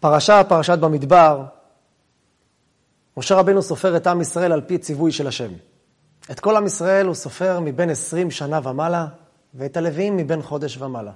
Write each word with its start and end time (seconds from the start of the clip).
פרשה, 0.00 0.44
פרשת 0.44 0.78
במדבר, 0.78 1.44
משה 3.16 3.34
רבנו 3.34 3.62
סופר 3.62 3.96
את 3.96 4.06
עם 4.06 4.20
ישראל 4.20 4.52
על 4.52 4.60
פי 4.60 4.78
ציווי 4.78 5.12
של 5.12 5.26
השם. 5.26 5.50
את 6.30 6.40
כל 6.40 6.56
עם 6.56 6.66
ישראל 6.66 7.06
הוא 7.06 7.14
סופר 7.14 7.60
מבין 7.60 7.90
עשרים 7.90 8.30
שנה 8.30 8.60
ומעלה, 8.68 9.06
ואת 9.54 9.76
הלוויים 9.76 10.16
מבין 10.16 10.42
חודש 10.42 10.76
ומעלה. 10.76 11.12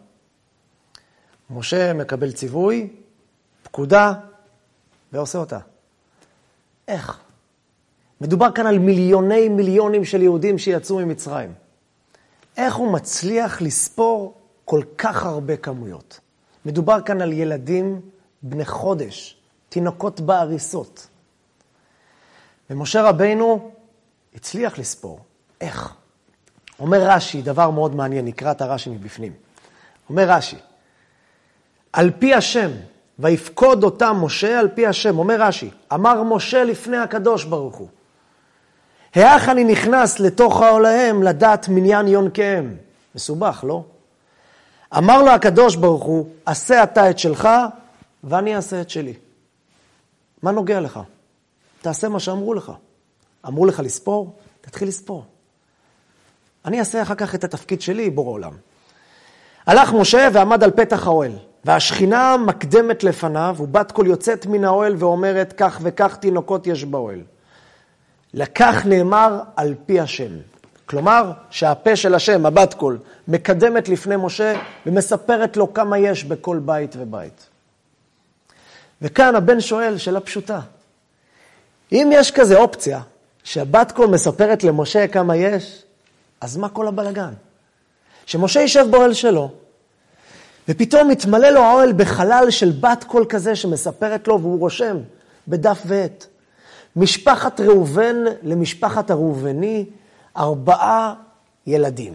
משה 1.50 1.92
מקבל 1.92 2.32
ציווי, 2.32 2.88
פקודה, 3.62 4.12
ועושה 5.12 5.38
אותה. 5.38 5.58
איך? 6.88 7.20
מדובר 8.20 8.52
כאן 8.52 8.66
על 8.66 8.78
מיליוני 8.78 9.48
מיליונים 9.48 10.04
של 10.04 10.22
יהודים 10.22 10.58
שיצאו 10.58 10.98
ממצרים. 10.98 11.52
איך 12.56 12.74
הוא 12.74 12.92
מצליח 12.92 13.62
לספור 13.62 14.34
כל 14.64 14.82
כך 14.98 15.26
הרבה 15.26 15.56
כמויות? 15.56 16.20
מדובר 16.66 17.00
כאן 17.00 17.20
על 17.20 17.32
ילדים 17.32 18.00
בני 18.46 18.64
חודש, 18.64 19.36
תינוקות 19.68 20.20
בעריסות. 20.20 21.06
ומשה 22.70 23.02
רבינו 23.02 23.70
הצליח 24.34 24.78
לספור. 24.78 25.20
איך? 25.60 25.94
אומר 26.80 26.98
רש"י, 27.00 27.42
דבר 27.42 27.70
מאוד 27.70 27.94
מעניין, 27.94 28.24
נקרא 28.24 28.50
את 28.50 28.62
הרש"י 28.62 28.90
מבפנים. 28.90 29.32
אומר 30.08 30.24
רש"י, 30.30 30.56
על 31.92 32.10
פי 32.18 32.34
השם, 32.34 32.70
ויפקוד 33.18 33.84
אותם 33.84 34.16
משה 34.22 34.58
על 34.58 34.68
פי 34.68 34.86
השם. 34.86 35.18
אומר 35.18 35.42
רש"י, 35.42 35.70
אמר 35.92 36.22
משה 36.22 36.64
לפני 36.64 36.96
הקדוש 36.96 37.44
ברוך 37.44 37.76
הוא, 37.76 37.88
האח 39.14 39.48
אני 39.48 39.64
נכנס 39.64 40.20
לתוך 40.20 40.62
העולהם 40.62 41.22
לדעת 41.22 41.68
מניין 41.68 42.08
יונקיהם. 42.08 42.76
מסובך, 43.14 43.64
לא? 43.68 43.84
אמר 44.96 45.22
לו 45.22 45.30
הקדוש 45.30 45.76
ברוך 45.76 46.04
הוא, 46.04 46.28
עשה 46.46 46.82
אתה 46.82 47.10
את 47.10 47.18
שלך 47.18 47.48
ואני 48.24 48.56
אעשה 48.56 48.80
את 48.80 48.90
שלי. 48.90 49.14
מה 50.42 50.50
נוגע 50.50 50.80
לך? 50.80 51.00
תעשה 51.82 52.08
מה 52.08 52.20
שאמרו 52.20 52.54
לך. 52.54 52.72
אמרו 53.46 53.66
לך 53.66 53.80
לספור? 53.80 54.38
תתחיל 54.60 54.88
לספור. 54.88 55.24
אני 56.64 56.80
אעשה 56.80 57.02
אחר 57.02 57.14
כך 57.14 57.34
את 57.34 57.44
התפקיד 57.44 57.80
שלי, 57.80 58.10
בורא 58.10 58.30
עולם. 58.30 58.52
הלך 59.66 59.92
משה 59.92 60.28
ועמד 60.32 60.64
על 60.64 60.70
פתח 60.70 61.06
האוהל, 61.06 61.32
והשכינה 61.64 62.36
מקדמת 62.36 63.04
לפניו, 63.04 63.56
ובת 63.58 63.92
קול 63.92 64.06
יוצאת 64.06 64.46
מן 64.46 64.64
האוהל 64.64 64.94
ואומרת, 64.98 65.54
כך 65.56 65.78
וכך 65.82 66.16
תינוקות 66.16 66.66
יש 66.66 66.84
באוהל. 66.84 67.20
לכך 68.34 68.82
נאמר 68.86 69.40
על 69.56 69.74
פי 69.86 70.00
השם. 70.00 70.32
כלומר, 70.86 71.32
שהפה 71.50 71.96
של 71.96 72.14
השם, 72.14 72.46
הבת 72.46 72.74
קול, 72.74 72.98
מקדמת 73.28 73.88
לפני 73.88 74.16
משה 74.16 74.60
ומספרת 74.86 75.56
לו 75.56 75.74
כמה 75.74 75.98
יש 75.98 76.24
בכל 76.24 76.58
בית 76.58 76.94
ובית. 76.98 77.48
וכאן 79.04 79.34
הבן 79.34 79.60
שואל 79.60 79.98
שאלה 79.98 80.20
פשוטה. 80.20 80.60
אם 81.92 82.10
יש 82.12 82.30
כזה 82.30 82.56
אופציה, 82.56 83.00
שהבת 83.44 83.92
קול 83.92 84.06
מספרת 84.06 84.64
למשה 84.64 85.08
כמה 85.08 85.36
יש, 85.36 85.82
אז 86.40 86.56
מה 86.56 86.68
כל 86.68 86.88
הבלגן? 86.88 87.32
שמשה 88.26 88.60
יישב 88.60 88.86
באוהל 88.90 89.12
שלו, 89.14 89.50
ופתאום 90.68 91.08
מתמלא 91.08 91.48
לו 91.48 91.60
האוהל 91.60 91.92
בחלל 91.92 92.46
של 92.50 92.70
בת 92.80 93.04
קול 93.04 93.26
כזה 93.28 93.56
שמספרת 93.56 94.28
לו, 94.28 94.40
והוא 94.40 94.60
רושם 94.60 94.96
בדף 95.48 95.82
ועט. 95.86 96.26
משפחת 96.96 97.60
ראובן 97.60 98.16
למשפחת 98.42 99.10
הראובני, 99.10 99.84
ארבעה 100.36 101.14
ילדים. 101.66 102.12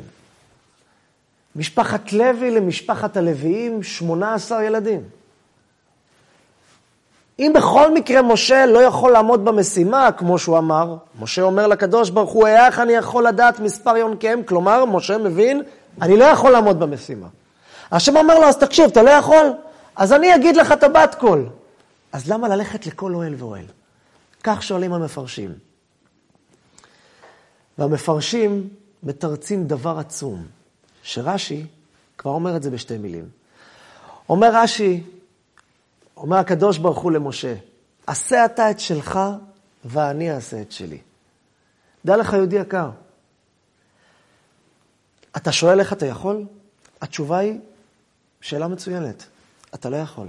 משפחת 1.56 2.14
לוי 2.14 2.52
למשפחת 2.52 3.18
הלוויים, 3.18 3.84
שמונה 3.84 4.34
עשר 4.34 4.62
ילדים. 4.62 5.19
אם 7.40 7.52
בכל 7.56 7.94
מקרה 7.94 8.22
משה 8.22 8.66
לא 8.66 8.80
יכול 8.80 9.12
לעמוד 9.12 9.46
במשימה, 9.46 10.12
כמו 10.12 10.40
שהוא 10.40 10.58
אמר, 10.58 10.96
משה 11.20 11.42
אומר 11.42 11.68
לקדוש 11.68 12.10
ברוך 12.10 12.32
הוא, 12.32 12.48
איך 12.48 12.80
אני 12.80 12.94
יכול 12.94 13.28
לדעת 13.28 13.60
מספר 13.60 13.98
יונקיהם? 13.98 14.44
כלומר, 14.44 14.86
משה 14.86 15.18
מבין, 15.18 15.64
אני 16.02 16.18
לא 16.18 16.26
יכול 16.26 16.52
לעמוד 16.52 16.80
במשימה. 16.80 17.28
השם 17.92 18.18
אומר 18.18 18.40
לו, 18.40 18.46
אז 18.46 18.58
תקשיב, 18.58 18.86
אתה 18.86 19.04
לא 19.04 19.10
יכול? 19.10 19.54
אז 19.96 20.14
אני 20.14 20.36
אגיד 20.36 20.56
לך 20.56 20.72
את 20.72 20.84
הבת 20.84 21.16
קול. 21.20 21.50
אז 22.12 22.32
למה 22.32 22.48
ללכת 22.48 22.88
לכל 22.88 23.16
אוהל 23.16 23.36
ואוהל? 23.38 23.66
כך 24.44 24.64
שואלים 24.64 24.94
המפרשים. 24.94 25.54
והמפרשים 27.78 28.68
מתרצים 29.04 29.68
דבר 29.68 30.00
עצום, 30.00 30.44
שרש"י 31.04 31.66
כבר 32.18 32.32
אומר 32.32 32.56
את 32.56 32.64
זה 32.64 32.70
בשתי 32.70 32.98
מילים. 32.98 33.26
אומר 34.30 34.50
רש"י, 34.54 35.04
אומר 36.20 36.38
הקדוש 36.38 36.78
ברוך 36.78 37.00
הוא 37.00 37.12
למשה, 37.12 37.56
עשה 38.08 38.46
אתה 38.46 38.72
את 38.72 38.80
שלך 38.80 39.20
ואני 39.86 40.32
אעשה 40.32 40.62
את 40.62 40.72
שלי. 40.72 40.98
דע 42.06 42.18
לך, 42.18 42.34
יהודי 42.34 42.56
יקר, 42.56 42.90
אתה 45.38 45.52
שואל 45.52 45.80
איך 45.80 45.94
אתה 45.94 46.06
יכול? 46.06 46.46
התשובה 47.02 47.38
היא 47.38 47.60
שאלה 48.42 48.68
מצוינת. 48.68 49.24
אתה 49.76 49.90
לא 49.90 49.98
יכול. 49.98 50.28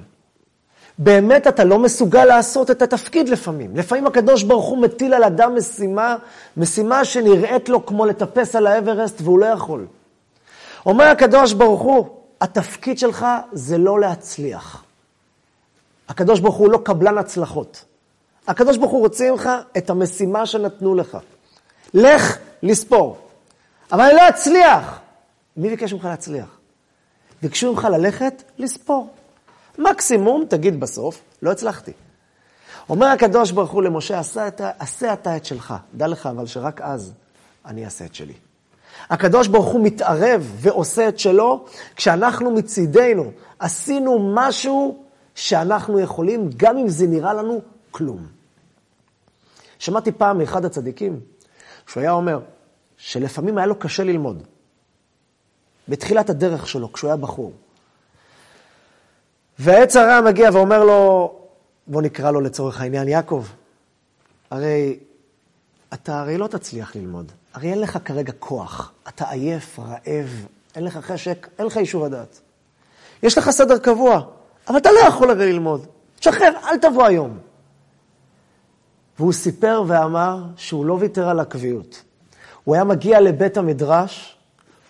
באמת 0.99 1.47
אתה 1.47 1.65
לא 1.65 1.79
מסוגל 1.79 2.25
לעשות 2.25 2.71
את 2.71 2.83
התפקיד 2.83 3.29
לפעמים. 3.29 3.77
לפעמים 3.77 4.07
הקדוש 4.07 4.43
ברוך 4.43 4.67
הוא 4.67 4.79
מטיל 4.79 5.15
על 5.15 5.25
אדם 5.25 5.55
משימה, 5.55 6.17
משימה 6.57 7.05
שנראית 7.05 7.69
לו 7.69 7.87
כמו 7.87 8.07
לטפס 8.07 8.57
על 8.57 8.67
האברסט 8.67 9.21
והוא 9.21 9.39
לא 9.39 9.47
יכול. 9.47 9.87
אומר 10.87 11.05
הקדוש 11.05 11.53
ברוך 11.53 11.81
הוא, 11.81 12.09
התפקיד 12.41 12.99
שלך 12.99 13.27
זה 13.53 13.79
לא 13.79 14.01
להצליח. 14.01 14.85
הקדוש 16.11 16.41
ברוך 16.41 16.57
הוא 16.57 16.71
לא 16.71 16.79
קבלן 16.85 17.19
הצלחות. 17.19 17.85
הקדוש 18.49 18.77
ברוך 18.77 18.93
הוא 18.93 19.01
רוצה 19.01 19.31
ממך 19.31 19.51
את 19.79 19.91
המשימה 19.91 20.47
שנתנו 20.47 20.95
לך. 20.95 21.19
לך 21.95 22.39
לספור. 22.63 23.19
אבל 23.93 24.01
אני 24.01 24.15
לא 24.15 24.29
אצליח. 24.29 25.01
מי 25.57 25.71
ביקש 25.71 25.93
ממך 25.93 26.05
להצליח? 26.05 26.59
ביקשו 27.43 27.73
ממך 27.73 27.89
ללכת 27.91 28.43
לספור. 28.59 29.09
מקסימום, 29.79 30.45
תגיד 30.49 30.81
בסוף, 30.81 31.21
לא 31.43 31.51
הצלחתי. 31.51 31.93
אומר 32.89 33.07
הקדוש 33.07 33.51
ברוך 33.51 33.71
הוא 33.71 33.83
למשה, 33.83 34.19
עשה, 34.19 34.49
את, 34.49 34.61
עשה 34.79 35.13
אתה 35.13 35.37
את 35.37 35.45
שלך. 35.45 35.75
דע 35.95 36.07
לך 36.07 36.27
אבל 36.27 36.47
שרק 36.47 36.81
אז 36.81 37.13
אני 37.67 37.85
אעשה 37.85 38.05
את 38.05 38.15
שלי. 38.15 38.35
הקדוש 39.11 39.49
ברוך 39.49 39.67
הוא 39.67 39.85
מתערב 39.85 40.53
ועושה 40.57 41.09
את 41.09 41.19
שלו, 41.19 41.65
כשאנחנו 41.97 42.51
מצידנו 42.51 43.31
עשינו 43.59 44.33
משהו 44.35 45.10
שאנחנו 45.35 46.01
יכולים, 46.01 46.51
גם 46.57 46.79
אם 46.79 46.89
זה 46.89 47.07
נראה 47.07 47.35
לנו 47.35 47.61
כלום. 47.91 48.27
שמעתי 49.79 50.13
פעם 50.13 50.39
מאחד 50.39 50.65
הצדיקים, 50.65 51.21
שהוא 51.87 52.01
היה 52.01 52.13
אומר, 52.13 52.41
שלפעמים 52.97 53.59
היה 53.59 53.67
לו 53.67 53.79
קשה 53.79 54.05
ללמוד. 54.05 54.43
בתחילת 55.89 56.31
הדרך 56.31 56.67
שלו, 56.67 56.93
כשהוא 56.93 57.09
היה 57.09 57.17
בחור. 57.17 57.53
והעץ 59.59 59.97
הרע 59.97 60.21
מגיע 60.21 60.51
ואומר 60.53 60.85
לו, 60.85 61.33
בוא 61.87 62.03
נקרא 62.03 62.31
לו 62.31 62.41
לצורך 62.41 62.81
העניין, 62.81 63.09
יעקב, 63.09 63.45
הרי 64.51 64.99
אתה 65.95 66.21
הרי 66.21 66.39
לא 66.39 66.47
תצליח 66.47 66.97
ללמוד, 66.97 67.33
הרי 67.55 67.71
אין 67.71 67.81
לך 67.81 67.99
כרגע 68.05 68.33
כוח, 68.39 68.93
אתה 69.09 69.31
עייף, 69.31 69.79
רעב, 69.79 70.47
אין 70.75 70.85
לך 70.85 70.97
חשק, 70.97 71.49
אין 71.59 71.67
לך 71.67 71.77
אישור 71.77 72.07
הדעת. 72.07 72.41
יש 73.23 73.39
לך 73.39 73.51
סדר 73.51 73.79
קבוע, 73.79 74.23
אבל 74.69 74.77
אתה 74.77 74.89
לא 74.93 75.01
יכול 75.09 75.31
הרי 75.31 75.53
ללמוד. 75.53 75.87
תשחרר, 76.19 76.53
אל 76.65 76.79
תבוא 76.79 77.07
היום. 77.07 77.39
והוא 79.19 79.33
סיפר 79.33 79.83
ואמר 79.87 80.43
שהוא 80.57 80.87
לא 80.87 80.97
ויתר 81.01 81.29
על 81.29 81.41
הקביעות. 81.41 82.03
הוא 82.65 82.75
היה 82.75 82.85
מגיע 82.85 83.21
לבית 83.21 83.57
המדרש, 83.57 84.37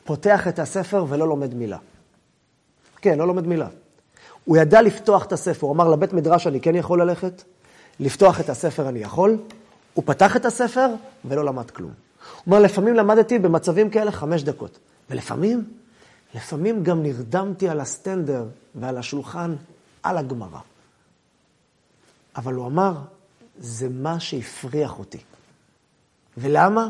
פותח 0.04 0.48
את 0.48 0.58
הספר 0.58 1.04
ולא 1.08 1.28
לומד 1.28 1.54
מילה. 1.54 1.78
כן, 3.02 3.18
לא 3.18 3.26
לומד 3.26 3.46
מילה. 3.46 3.68
הוא 4.44 4.56
ידע 4.56 4.82
לפתוח 4.82 5.24
את 5.24 5.32
הספר, 5.32 5.66
הוא 5.66 5.74
אמר 5.74 5.88
לבית 5.88 6.12
מדרש 6.12 6.46
אני 6.46 6.60
כן 6.60 6.74
יכול 6.74 7.02
ללכת, 7.02 7.42
לפתוח 8.00 8.40
את 8.40 8.48
הספר 8.48 8.88
אני 8.88 8.98
יכול, 8.98 9.38
הוא 9.94 10.04
פתח 10.06 10.36
את 10.36 10.44
הספר 10.44 10.86
ולא 11.24 11.44
למד 11.44 11.70
כלום. 11.70 11.90
הוא 11.90 12.42
אומר, 12.46 12.60
לפעמים 12.60 12.94
למדתי 12.94 13.38
במצבים 13.38 13.90
כאלה 13.90 14.12
חמש 14.12 14.42
דקות, 14.42 14.78
ולפעמים, 15.10 15.64
לפעמים 16.34 16.82
גם 16.82 17.02
נרדמתי 17.02 17.68
על 17.68 17.80
הסטנדר 17.80 18.44
ועל 18.74 18.98
השולחן 18.98 19.56
על 20.02 20.18
הגמרא. 20.18 20.58
אבל 22.36 22.54
הוא 22.54 22.66
אמר, 22.66 22.92
זה 23.58 23.88
מה 23.90 24.20
שהפריח 24.20 24.98
אותי. 24.98 25.18
ולמה? 26.36 26.88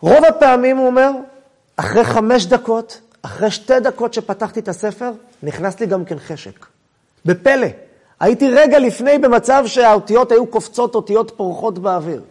רוב 0.00 0.24
הפעמים, 0.24 0.76
הוא 0.76 0.86
אומר, 0.86 1.10
אחרי 1.76 2.04
חמש 2.04 2.46
דקות, 2.46 3.00
אחרי 3.22 3.50
שתי 3.50 3.80
דקות 3.80 4.14
שפתחתי 4.14 4.60
את 4.60 4.68
הספר, 4.68 5.10
נכנס 5.42 5.80
לי 5.80 5.86
גם 5.86 6.04
כן 6.04 6.18
חשק. 6.18 6.66
בפלא. 7.24 7.66
הייתי 8.20 8.50
רגע 8.50 8.78
לפני 8.78 9.18
במצב 9.18 9.62
שהאותיות 9.66 10.32
היו 10.32 10.46
קופצות 10.46 10.94
אותיות 10.94 11.32
פורחות 11.36 11.78
באוויר. 11.78 12.22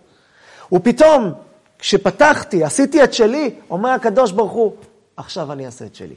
ופתאום, 0.71 1.33
כשפתחתי, 1.79 2.63
עשיתי 2.63 3.03
את 3.03 3.13
שלי, 3.13 3.55
אומר 3.69 3.89
הקדוש 3.89 4.31
ברוך 4.31 4.51
הוא, 4.51 4.75
עכשיו 5.17 5.51
אני 5.51 5.65
אעשה 5.65 5.85
את 5.85 5.95
שלי. 5.95 6.15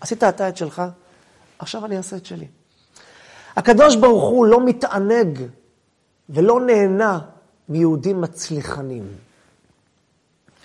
עשית 0.00 0.24
אתה 0.24 0.48
את 0.48 0.56
שלך, 0.56 0.82
עכשיו 1.58 1.84
אני 1.84 1.96
אעשה 1.96 2.16
את 2.16 2.26
שלי. 2.26 2.46
הקדוש 3.56 3.96
ברוך 3.96 4.24
הוא 4.24 4.46
לא 4.46 4.64
מתענג 4.64 5.42
ולא 6.28 6.60
נהנה 6.60 7.18
מיהודים 7.68 8.20
מצליחנים. 8.20 9.06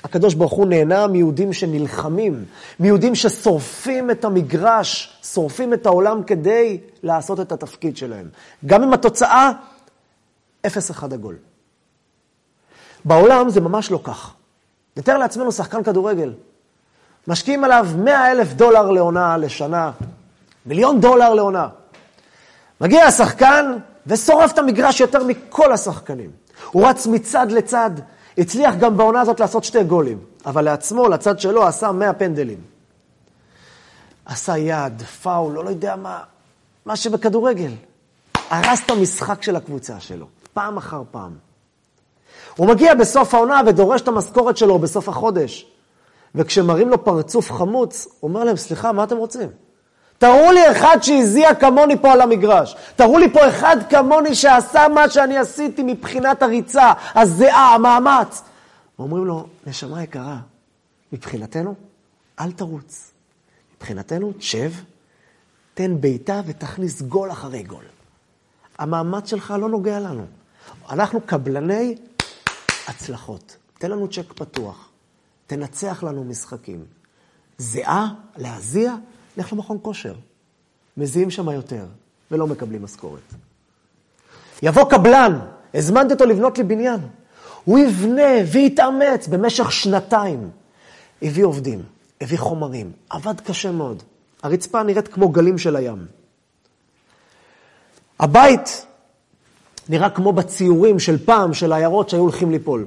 הקדוש 0.03 0.33
ברוך 0.33 0.53
הוא 0.53 0.67
נהנה 0.67 1.07
מיהודים 1.07 1.53
שנלחמים, 1.53 2.45
מיהודים 2.79 3.15
ששורפים 3.15 4.11
את 4.11 4.25
המגרש, 4.25 5.19
שורפים 5.23 5.73
את 5.73 5.85
העולם 5.85 6.23
כדי 6.23 6.79
לעשות 7.03 7.39
את 7.39 7.51
התפקיד 7.51 7.97
שלהם. 7.97 8.29
גם 8.65 8.83
אם 8.83 8.93
התוצאה, 8.93 9.51
אפס 10.65 10.91
אחד 10.91 11.13
עגול. 11.13 11.35
בעולם 13.05 13.49
זה 13.49 13.61
ממש 13.61 13.91
לא 13.91 13.99
כך. 14.03 14.33
נתאר 14.97 15.17
לעצמנו 15.17 15.51
שחקן 15.51 15.83
כדורגל. 15.83 16.33
משקיעים 17.27 17.63
עליו 17.63 17.87
100 17.97 18.31
אלף 18.31 18.53
דולר 18.53 18.91
לעונה 18.91 19.37
לשנה, 19.37 19.91
מיליון 20.65 21.01
דולר 21.01 21.33
לעונה. 21.33 21.67
מגיע 22.81 23.05
השחקן 23.05 23.75
ושורף 24.07 24.51
את 24.51 24.57
המגרש 24.57 24.99
יותר 24.99 25.23
מכל 25.23 25.71
השחקנים. 25.71 26.31
הוא 26.71 26.87
רץ 26.87 27.07
מצד 27.07 27.51
לצד, 27.51 27.91
הצליח 28.37 28.75
גם 28.75 28.97
בעונה 28.97 29.21
הזאת 29.21 29.39
לעשות 29.39 29.63
שתי 29.63 29.83
גולים, 29.83 30.19
אבל 30.45 30.65
לעצמו, 30.65 31.09
לצד 31.09 31.39
שלו, 31.39 31.63
עשה 31.63 31.91
100 31.91 32.13
פנדלים. 32.13 32.57
עשה 34.25 34.57
יד, 34.57 35.01
פאול, 35.01 35.53
לא, 35.53 35.69
יודע 35.69 35.95
מה, 35.95 36.19
מה 36.85 36.95
שבכדורגל. 36.95 37.71
הרס 38.49 38.81
את 38.85 38.89
המשחק 38.89 39.43
של 39.43 39.55
הקבוצה 39.55 39.99
שלו, 39.99 40.25
פעם 40.53 40.77
אחר 40.77 41.01
פעם. 41.11 41.31
הוא 42.55 42.67
מגיע 42.67 42.95
בסוף 42.95 43.33
העונה 43.33 43.61
ודורש 43.67 44.01
את 44.01 44.07
המשכורת 44.07 44.57
שלו 44.57 44.79
בסוף 44.79 45.09
החודש. 45.09 45.76
וכשמראים 46.37 46.89
לו 46.89 47.03
פרצוף 47.05 47.51
חמוץ, 47.51 48.07
הוא 48.19 48.29
אומר 48.29 48.43
להם, 48.43 48.57
סליחה, 48.57 48.91
מה 48.91 49.03
אתם 49.03 49.17
רוצים? 49.17 49.49
תראו 50.17 50.51
לי 50.51 50.71
אחד 50.71 50.97
שהזיע 51.01 51.55
כמוני 51.55 51.97
פה 52.01 52.11
על 52.11 52.21
המגרש. 52.21 52.75
תראו 52.95 53.17
לי 53.17 53.29
פה 53.33 53.49
אחד 53.49 53.77
כמוני 53.89 54.35
שעשה 54.35 54.87
מה 54.87 55.09
שאני 55.09 55.37
עשיתי 55.37 55.83
מבחינת 55.83 56.43
הריצה, 56.43 56.93
הזיעה, 57.15 57.75
המאמץ. 57.75 58.43
אומרים 58.99 59.25
לו, 59.25 59.47
נשמה 59.67 60.03
יקרה, 60.03 60.37
מבחינתנו, 61.13 61.75
אל 62.39 62.51
תרוץ. 62.51 63.11
מבחינתנו, 63.77 64.33
תשב, 64.37 64.71
תן 65.73 66.01
בעיטה 66.01 66.41
ותכניס 66.45 67.01
גול 67.01 67.31
אחרי 67.31 67.63
גול. 67.63 67.83
המאמץ 68.79 69.29
שלך 69.29 69.53
לא 69.59 69.69
נוגע 69.69 69.99
לנו. 69.99 70.25
אנחנו 70.89 71.21
קבלני 71.21 71.95
הצלחות. 72.87 73.57
תן 73.77 73.91
לנו 73.91 74.07
צ'ק 74.07 74.33
פתוח. 74.33 74.89
תנצח 75.47 76.03
לנו 76.03 76.23
משחקים. 76.23 76.85
זיעה, 77.57 78.07
להזיע, 78.37 78.95
לך 79.37 79.53
למכון 79.53 79.77
כושר. 79.81 80.13
מזיעים 80.97 81.31
שם 81.31 81.49
יותר, 81.49 81.85
ולא 82.31 82.47
מקבלים 82.47 82.83
משכורת. 82.83 83.33
יבוא 84.63 84.89
קבלן, 84.89 85.39
הזמנתי 85.73 86.13
אותו 86.13 86.25
לבנות 86.25 86.57
לי 86.57 86.63
בניין. 86.63 86.99
הוא 87.63 87.79
יבנה 87.79 88.31
ויתאמץ 88.51 89.27
במשך 89.27 89.71
שנתיים. 89.71 90.49
הביא 91.21 91.45
עובדים, 91.45 91.83
הביא 92.21 92.37
חומרים, 92.37 92.91
עבד 93.09 93.41
קשה 93.41 93.71
מאוד. 93.71 94.03
הרצפה 94.43 94.83
נראית 94.83 95.07
כמו 95.07 95.29
גלים 95.29 95.57
של 95.57 95.75
הים. 95.75 96.05
הבית 98.19 98.85
נראה 99.89 100.09
כמו 100.09 100.33
בציורים 100.33 100.99
של 100.99 101.25
פעם, 101.25 101.53
של 101.53 101.73
עיירות 101.73 102.09
שהיו 102.09 102.21
הולכים 102.21 102.51
ליפול. 102.51 102.85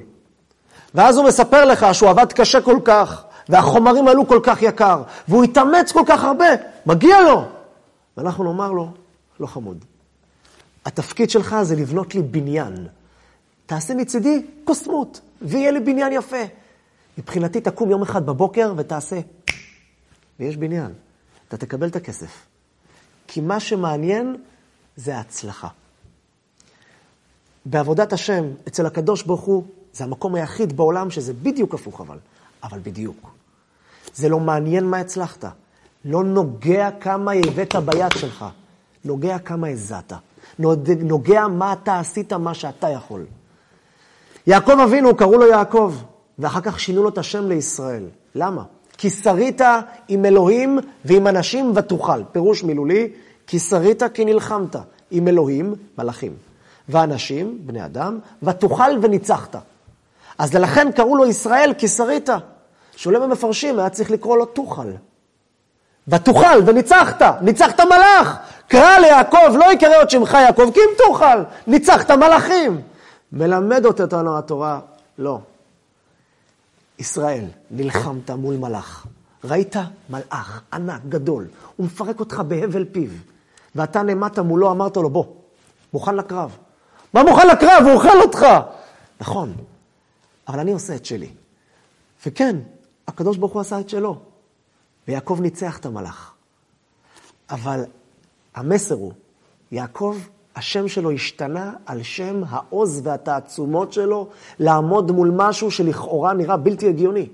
ואז 0.95 1.17
הוא 1.17 1.27
מספר 1.27 1.65
לך 1.65 1.85
שהוא 1.93 2.09
עבד 2.09 2.33
קשה 2.33 2.61
כל 2.61 2.79
כך, 2.85 3.23
והחומרים 3.49 4.07
עלו 4.07 4.27
כל 4.27 4.39
כך 4.43 4.61
יקר, 4.61 5.03
והוא 5.27 5.43
התאמץ 5.43 5.91
כל 5.91 6.03
כך 6.07 6.23
הרבה, 6.23 6.45
מגיע 6.85 7.21
לו. 7.21 7.45
ואנחנו 8.17 8.43
נאמר 8.43 8.71
לו, 8.71 8.91
לא 9.39 9.47
חמוד. 9.47 9.85
התפקיד 10.85 11.29
שלך 11.29 11.55
זה 11.61 11.75
לבנות 11.75 12.15
לי 12.15 12.21
בניין. 12.21 12.87
תעשה 13.65 13.95
מצידי 13.95 14.45
קוסמות, 14.63 15.21
ויהיה 15.41 15.71
לי 15.71 15.79
בניין 15.79 16.13
יפה. 16.13 16.43
מבחינתי 17.17 17.61
תקום 17.61 17.89
יום 17.89 18.01
אחד 18.01 18.25
בבוקר 18.25 18.73
ותעשה, 18.77 19.19
ויש 20.39 20.57
בניין. 20.57 20.93
אתה 21.47 21.57
תקבל 21.57 21.87
את 21.87 21.95
הכסף. 21.95 22.45
כי 23.27 23.41
מה 23.41 23.59
שמעניין 23.59 24.35
זה 24.95 25.17
ההצלחה. 25.17 25.67
בעבודת 27.65 28.13
השם, 28.13 28.43
אצל 28.67 28.85
הקדוש 28.85 29.23
ברוך 29.23 29.41
הוא, 29.41 29.63
זה 29.93 30.03
המקום 30.03 30.35
היחיד 30.35 30.77
בעולם 30.77 31.09
שזה 31.09 31.33
בדיוק 31.33 31.73
הפוך 31.73 32.01
אבל, 32.01 32.17
אבל 32.63 32.79
בדיוק. 32.83 33.31
זה 34.13 34.29
לא 34.29 34.39
מעניין 34.39 34.85
מה 34.85 34.97
הצלחת, 34.97 35.45
לא 36.05 36.23
נוגע 36.23 36.89
כמה 36.99 37.31
הבאת 37.31 37.75
ביד 37.75 38.11
שלך, 38.17 38.45
נוגע 39.05 39.39
כמה 39.39 39.67
הזעת, 39.67 40.13
נוגע 40.99 41.47
מה 41.47 41.73
אתה 41.73 41.99
עשית, 41.99 42.33
מה 42.33 42.53
שאתה 42.53 42.89
יכול. 42.89 43.25
יעקב 44.47 44.79
אבינו, 44.83 45.15
קראו 45.15 45.37
לו 45.37 45.47
יעקב, 45.47 45.93
ואחר 46.39 46.61
כך 46.61 46.79
שינו 46.79 47.03
לו 47.03 47.09
את 47.09 47.17
השם 47.17 47.47
לישראל. 47.47 48.03
למה? 48.35 48.63
כי 48.97 49.09
שרית 49.09 49.61
עם 50.07 50.25
אלוהים 50.25 50.79
ועם 51.05 51.27
אנשים 51.27 51.71
ותוכל. 51.75 52.23
פירוש 52.31 52.63
מילולי, 52.63 53.09
כי 53.47 53.59
שרית 53.59 54.03
כי 54.13 54.25
נלחמת 54.25 54.75
עם 55.11 55.27
אלוהים, 55.27 55.75
מלאכים, 55.97 56.33
ואנשים, 56.89 57.59
בני 57.65 57.85
אדם, 57.85 58.19
ותוכל 58.43 58.91
וניצחת. 59.01 59.55
אז 60.41 60.53
לכן 60.53 60.91
קראו 60.91 61.15
לו 61.15 61.25
ישראל 61.25 61.73
כי 61.77 61.87
שרית. 61.87 62.29
שולם 62.95 63.21
המפרשים 63.21 63.79
היה 63.79 63.89
צריך 63.89 64.11
לקרוא 64.11 64.37
לו 64.37 64.45
תוכל. 64.45 64.91
ותוכל 66.07 66.59
וניצחת, 66.65 67.21
ניצחת 67.41 67.79
מלאך. 67.79 68.37
קרא 68.67 68.97
ליעקב, 68.97 69.55
לא 69.59 69.73
יקרא 69.73 69.97
עוד 69.97 70.09
שמך 70.09 70.33
יעקב, 70.33 70.69
כי 70.73 70.79
אם 70.79 70.95
תוכל, 70.97 71.43
ניצחת 71.67 72.11
מלאכים. 72.11 72.81
מלמד 73.31 73.85
אותנו 73.85 74.37
התורה, 74.37 74.79
לא. 75.17 75.39
ישראל, 76.99 77.45
נלחמת 77.71 78.29
מול 78.29 78.55
מלאך. 78.57 79.05
ראית 79.43 79.75
מלאך 80.09 80.61
ענק, 80.73 81.01
גדול, 81.09 81.47
הוא 81.75 81.85
מפרק 81.85 82.19
אותך 82.19 82.41
בהבל 82.47 82.85
פיו. 82.91 83.09
ואתה 83.75 84.03
נעמדת 84.03 84.39
מולו, 84.39 84.71
אמרת 84.71 84.97
לו, 84.97 85.09
בוא, 85.09 85.25
מוכן 85.93 86.15
לקרב. 86.15 86.57
מה 87.13 87.23
מוכן 87.23 87.47
לקרב? 87.47 87.83
הוא 87.83 87.91
אוכל 87.91 88.21
אותך. 88.21 88.45
נכון, 89.21 89.53
אבל 90.51 90.59
אני 90.59 90.71
עושה 90.71 90.95
את 90.95 91.05
שלי. 91.05 91.29
וכן, 92.25 92.55
הקדוש 93.07 93.37
ברוך 93.37 93.53
הוא 93.53 93.61
עשה 93.61 93.79
את 93.79 93.89
שלו. 93.89 94.19
ויעקב 95.07 95.37
ניצח 95.41 95.77
את 95.77 95.85
המלאך. 95.85 96.33
אבל 97.49 97.83
המסר 98.55 98.95
הוא, 98.95 99.13
יעקב, 99.71 100.17
השם 100.55 100.87
שלו 100.87 101.11
השתנה 101.11 101.73
על 101.85 102.03
שם 102.03 102.43
העוז 102.49 103.01
והתעצומות 103.03 103.93
שלו 103.93 104.29
לעמוד 104.59 105.11
מול 105.11 105.31
משהו 105.35 105.71
שלכאורה 105.71 106.33
נראה 106.33 106.57
בלתי 106.57 106.89
הגיוני. 106.89 107.29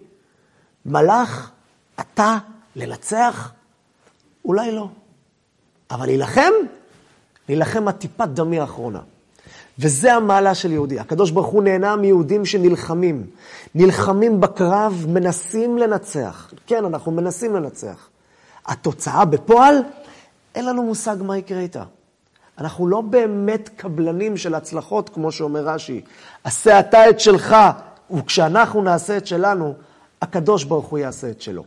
מלאך, 0.86 1.51
אתה, 2.00 2.38
לנצח? 2.75 3.51
אולי 4.46 4.72
לא. 4.72 4.89
אבל 5.92 6.06
להילחם? 6.06 6.51
להילחם 7.50 7.88
עד 7.88 7.96
טיפת 7.96 8.27
דמי 8.27 8.60
האחרונה. 8.60 9.01
וזה 9.79 10.13
המעלה 10.13 10.55
של 10.55 10.72
יהודי. 10.72 11.00
הקדוש 11.00 11.31
ברוך 11.31 11.48
הוא 11.48 11.63
נהנה 11.63 11.96
מיהודים 11.96 12.46
שנלחמים. 12.46 13.25
נלחמים 13.75 14.41
בקרב, 14.41 15.05
מנסים 15.10 15.77
לנצח. 15.77 16.53
כן, 16.67 16.86
אנחנו 16.86 17.12
מנסים 17.12 17.55
לנצח. 17.55 18.10
התוצאה 18.65 19.25
בפועל, 19.25 19.75
אין 20.55 20.65
לנו 20.65 20.84
מושג 20.84 21.15
מה 21.22 21.38
יקרה 21.38 21.60
איתה. 21.60 21.84
אנחנו 22.57 22.88
לא 22.88 23.01
באמת 23.01 23.69
קבלנים 23.75 24.38
של 24.38 24.55
הצלחות, 24.55 25.10
כמו 25.10 25.31
שאומר 25.31 25.67
רש"י. 25.69 26.01
עשה 26.43 26.79
אתה 26.79 27.10
את 27.10 27.19
שלך, 27.19 27.55
וכשאנחנו 28.12 28.81
נעשה 28.81 29.17
את 29.17 29.27
שלנו, 29.27 29.74
הקדוש 30.22 30.63
ברוך 30.63 30.86
הוא 30.86 31.00
יעשה 31.00 31.29
את 31.29 31.41
שלו. 31.41 31.63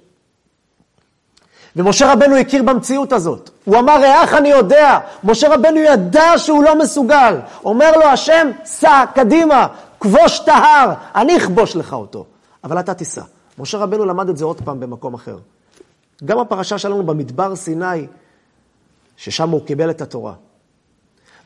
ומשה 1.77 2.13
רבנו 2.13 2.37
הכיר 2.37 2.63
במציאות 2.63 3.13
הזאת. 3.13 3.51
הוא 3.65 3.79
אמר, 3.79 4.05
איך 4.05 4.35
אני 4.35 4.49
יודע? 4.49 4.99
משה 5.25 5.55
רבנו 5.55 5.79
ידע 5.79 6.39
שהוא 6.39 6.65
לא 6.65 6.79
מסוגל. 6.79 7.37
אומר 7.65 7.93
לו 7.97 8.07
השם, 8.07 8.51
סע 8.65 9.05
קדימה, 9.15 9.67
כבוש 10.01 10.41
את 10.41 10.49
ההר, 10.49 10.93
אני 11.15 11.37
אכבוש 11.37 11.77
לך 11.77 11.93
אותו. 11.93 12.25
אבל 12.65 12.81
אתה 12.81 12.95
תיסע. 12.95 13.23
משה 13.59 13.79
רבנו 13.79 14.05
למד 14.05 14.29
את 14.29 14.37
זה 14.37 14.45
עוד 14.45 14.61
פעם 14.65 14.81
במקום 14.81 15.15
אחר. 15.15 15.39
גם 16.25 16.39
הפרשה 16.39 16.79
שלנו 16.79 17.03
במדבר 17.07 17.57
סיני, 17.57 18.07
ששם 19.17 19.51
הוא 19.51 19.67
קיבל 19.67 19.91
את 19.91 20.01
התורה. 20.01 20.33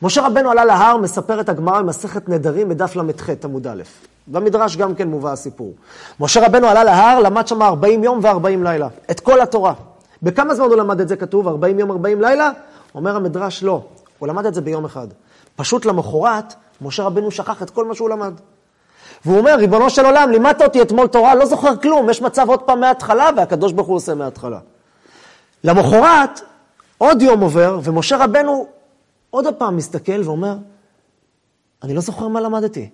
משה 0.01 0.25
רבנו 0.25 0.51
עלה 0.51 0.65
להר, 0.65 0.97
מספר 0.97 1.41
את 1.41 1.49
הגמרא 1.49 1.81
במסכת 1.81 2.29
נדרים 2.29 2.69
בדף 2.69 2.95
ל"ח 2.95 3.29
עמוד 3.43 3.67
א'. 3.67 3.83
במדרש 4.27 4.77
גם 4.77 4.95
כן 4.95 5.07
מובא 5.07 5.31
הסיפור. 5.31 5.73
משה 6.19 6.45
רבנו 6.45 6.67
עלה 6.67 6.83
להר, 6.83 7.19
למד 7.19 7.47
שם 7.47 7.61
40 7.61 8.03
יום 8.03 8.19
ו-40 8.23 8.63
לילה. 8.63 8.87
את 9.11 9.19
כל 9.19 9.41
התורה. 9.41 9.73
בכמה 10.25 10.55
זמן 10.55 10.65
הוא 10.65 10.75
למד 10.75 11.01
את 11.01 11.07
זה 11.07 11.15
כתוב? 11.15 11.47
40 11.47 11.79
יום, 11.79 11.91
40 11.91 12.21
לילה? 12.21 12.51
אומר 12.95 13.15
המדרש, 13.15 13.63
לא. 13.63 13.81
הוא 14.19 14.27
למד 14.27 14.45
את 14.45 14.53
זה 14.53 14.61
ביום 14.61 14.85
אחד. 14.85 15.07
פשוט 15.55 15.85
למחרת, 15.85 16.53
משה 16.81 17.03
רבנו 17.03 17.31
שכח 17.31 17.61
את 17.61 17.69
כל 17.69 17.85
מה 17.85 17.95
שהוא 17.95 18.09
למד. 18.09 18.33
והוא 19.25 19.37
אומר, 19.37 19.55
ריבונו 19.55 19.89
של 19.89 20.05
עולם, 20.05 20.31
לימדת 20.31 20.61
אותי 20.61 20.81
אתמול 20.81 21.07
תורה, 21.07 21.35
לא 21.35 21.45
זוכר 21.45 21.77
כלום, 21.77 22.09
יש 22.09 22.21
מצב 22.21 22.49
עוד 22.49 22.61
פעם 22.61 22.79
מההתחלה, 22.79 23.29
והקדוש 23.37 23.71
ברוך 23.71 23.87
הוא 23.87 23.95
עושה 23.95 24.15
מההתחלה. 24.15 24.59
למחרת, 25.63 26.41
עוד 26.97 27.21
יום 27.21 27.41
עובר, 27.41 27.79
ומשה 27.83 28.17
רבנו 28.17 28.67
עוד 29.29 29.45
פעם 29.57 29.77
מסתכל 29.77 30.21
ואומר, 30.23 30.55
אני 31.83 31.93
לא 31.93 32.01
זוכר 32.01 32.27
מה 32.27 32.41
למדתי. 32.41 32.89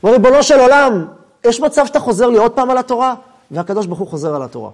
הוא 0.00 0.10
אומר, 0.10 0.12
ריבונו 0.12 0.42
של 0.42 0.60
עולם, 0.60 1.06
יש 1.46 1.60
מצב 1.60 1.86
שאתה 1.86 2.00
חוזר 2.00 2.28
לי 2.28 2.38
עוד 2.38 2.52
פעם 2.52 2.70
על 2.70 2.78
התורה? 2.78 3.14
והקדוש 3.50 3.86
ברוך 3.86 3.98
הוא 3.98 4.08
חוזר 4.08 4.34
על 4.34 4.42
התורה. 4.42 4.70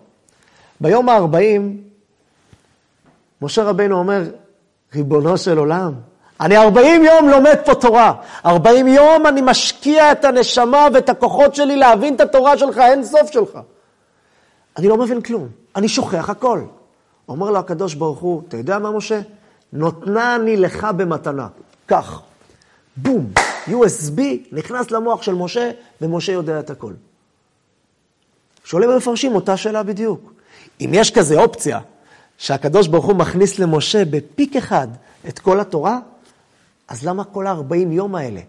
ביום 0.80 1.08
ה-40, 1.08 1.62
משה 3.42 3.62
רבנו 3.62 3.98
אומר, 3.98 4.22
ריבונו 4.94 5.38
של 5.38 5.58
עולם, 5.58 5.92
אני 6.40 6.56
40 6.56 7.04
יום 7.04 7.28
לומד 7.28 7.56
פה 7.64 7.74
תורה. 7.74 8.14
40 8.46 8.88
יום 8.88 9.26
אני 9.26 9.40
משקיע 9.44 10.12
את 10.12 10.24
הנשמה 10.24 10.88
ואת 10.94 11.08
הכוחות 11.08 11.54
שלי 11.54 11.76
להבין 11.76 12.14
את 12.14 12.20
התורה 12.20 12.58
שלך, 12.58 12.78
אין 12.78 13.04
סוף 13.04 13.30
שלך. 13.30 13.58
אני 14.76 14.88
לא 14.88 14.96
מבין 14.96 15.20
כלום, 15.20 15.48
אני 15.76 15.88
שוכח 15.88 16.30
הכל. 16.30 16.60
אומר 17.28 17.50
לו 17.50 17.58
הקדוש 17.58 17.94
ברוך 17.94 18.18
הוא, 18.18 18.42
אתה 18.48 18.56
יודע 18.56 18.78
מה, 18.78 18.90
משה? 18.90 19.20
נותנה 19.72 20.36
אני 20.36 20.56
לך 20.56 20.84
במתנה. 20.96 21.48
כך. 21.88 22.20
בום, 22.96 23.30
USB 23.68 24.20
נכנס 24.52 24.90
למוח 24.90 25.22
של 25.22 25.34
משה, 25.34 25.70
ומשה 26.00 26.32
יודע 26.32 26.60
את 26.60 26.70
הכל. 26.70 26.92
שואלים 28.64 28.90
ומפרשים 28.90 29.34
אותה 29.34 29.56
שאלה 29.56 29.82
בדיוק. 29.82 30.33
אם 30.80 30.90
יש 30.92 31.10
כזה 31.10 31.40
אופציה, 31.40 31.80
שהקדוש 32.38 32.88
ברוך 32.88 33.04
הוא 33.04 33.16
מכניס 33.16 33.58
למשה 33.58 34.04
בפיק 34.04 34.56
אחד 34.56 34.88
את 35.28 35.38
כל 35.38 35.60
התורה, 35.60 35.98
אז 36.88 37.06
למה 37.06 37.24
כל 37.24 37.46
ה-40 37.46 37.74
יום 37.90 38.14
האלה? 38.14 38.40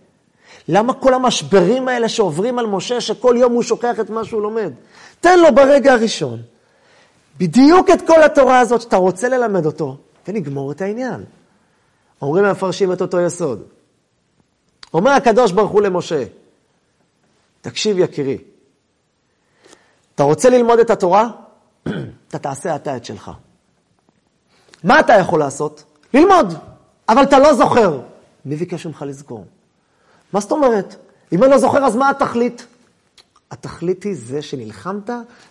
למה 0.67 0.93
כל 0.93 1.13
המשברים 1.13 1.87
האלה 1.87 2.09
שעוברים 2.09 2.59
על 2.59 2.65
משה, 2.65 3.01
שכל 3.01 3.35
יום 3.39 3.53
הוא 3.53 3.63
שוכח 3.63 3.99
את 3.99 4.09
מה 4.09 4.25
שהוא 4.25 4.41
לומד? 4.41 4.71
תן 5.19 5.39
לו 5.39 5.55
ברגע 5.55 5.93
הראשון 5.93 6.41
בדיוק 7.37 7.89
את 7.89 8.07
כל 8.07 8.23
התורה 8.23 8.59
הזאת 8.59 8.81
שאתה 8.81 8.97
רוצה 8.97 9.29
ללמד 9.29 9.65
אותו, 9.65 9.97
ונגמור 10.27 10.71
את 10.71 10.81
העניין. 10.81 11.23
אומרים 12.21 12.45
המפרשים 12.45 12.93
את 12.93 13.01
אותו 13.01 13.19
יסוד. 13.19 13.63
אומר 14.93 15.11
הקדוש 15.11 15.51
ברוך 15.51 15.71
הוא 15.71 15.81
למשה, 15.81 16.23
תקשיב 17.61 17.99
יקירי, 17.99 18.37
אתה 20.15 20.23
רוצה 20.23 20.49
ללמוד 20.49 20.79
את 20.79 20.89
התורה? 20.89 21.29
אתה 22.27 22.39
תעשה 22.39 22.75
אתה 22.75 22.97
את 22.97 23.05
שלך. 23.05 23.31
מה 24.83 24.99
אתה 24.99 25.13
יכול 25.13 25.39
לעשות? 25.39 25.83
ללמוד, 26.13 26.53
אבל 27.09 27.23
אתה 27.23 27.39
לא 27.39 27.53
זוכר. 27.53 28.01
מי 28.45 28.55
ביקש 28.55 28.85
ממך 28.85 29.01
לזכור? 29.07 29.45
מה 30.33 30.39
זאת 30.39 30.51
אומרת? 30.51 30.95
אם 31.31 31.43
אני 31.43 31.51
לא 31.51 31.57
זוכר, 31.57 31.85
אז 31.85 31.95
מה 31.95 32.09
התכלית? 32.09 32.65
התכלית 33.51 34.03
היא 34.03 34.15
זה 34.15 34.41
שנלחמת, 34.41 35.09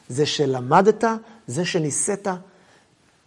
זה 0.08 0.26
שלמדת, 0.26 1.04
זה 1.46 1.64
שניסית 1.64 2.26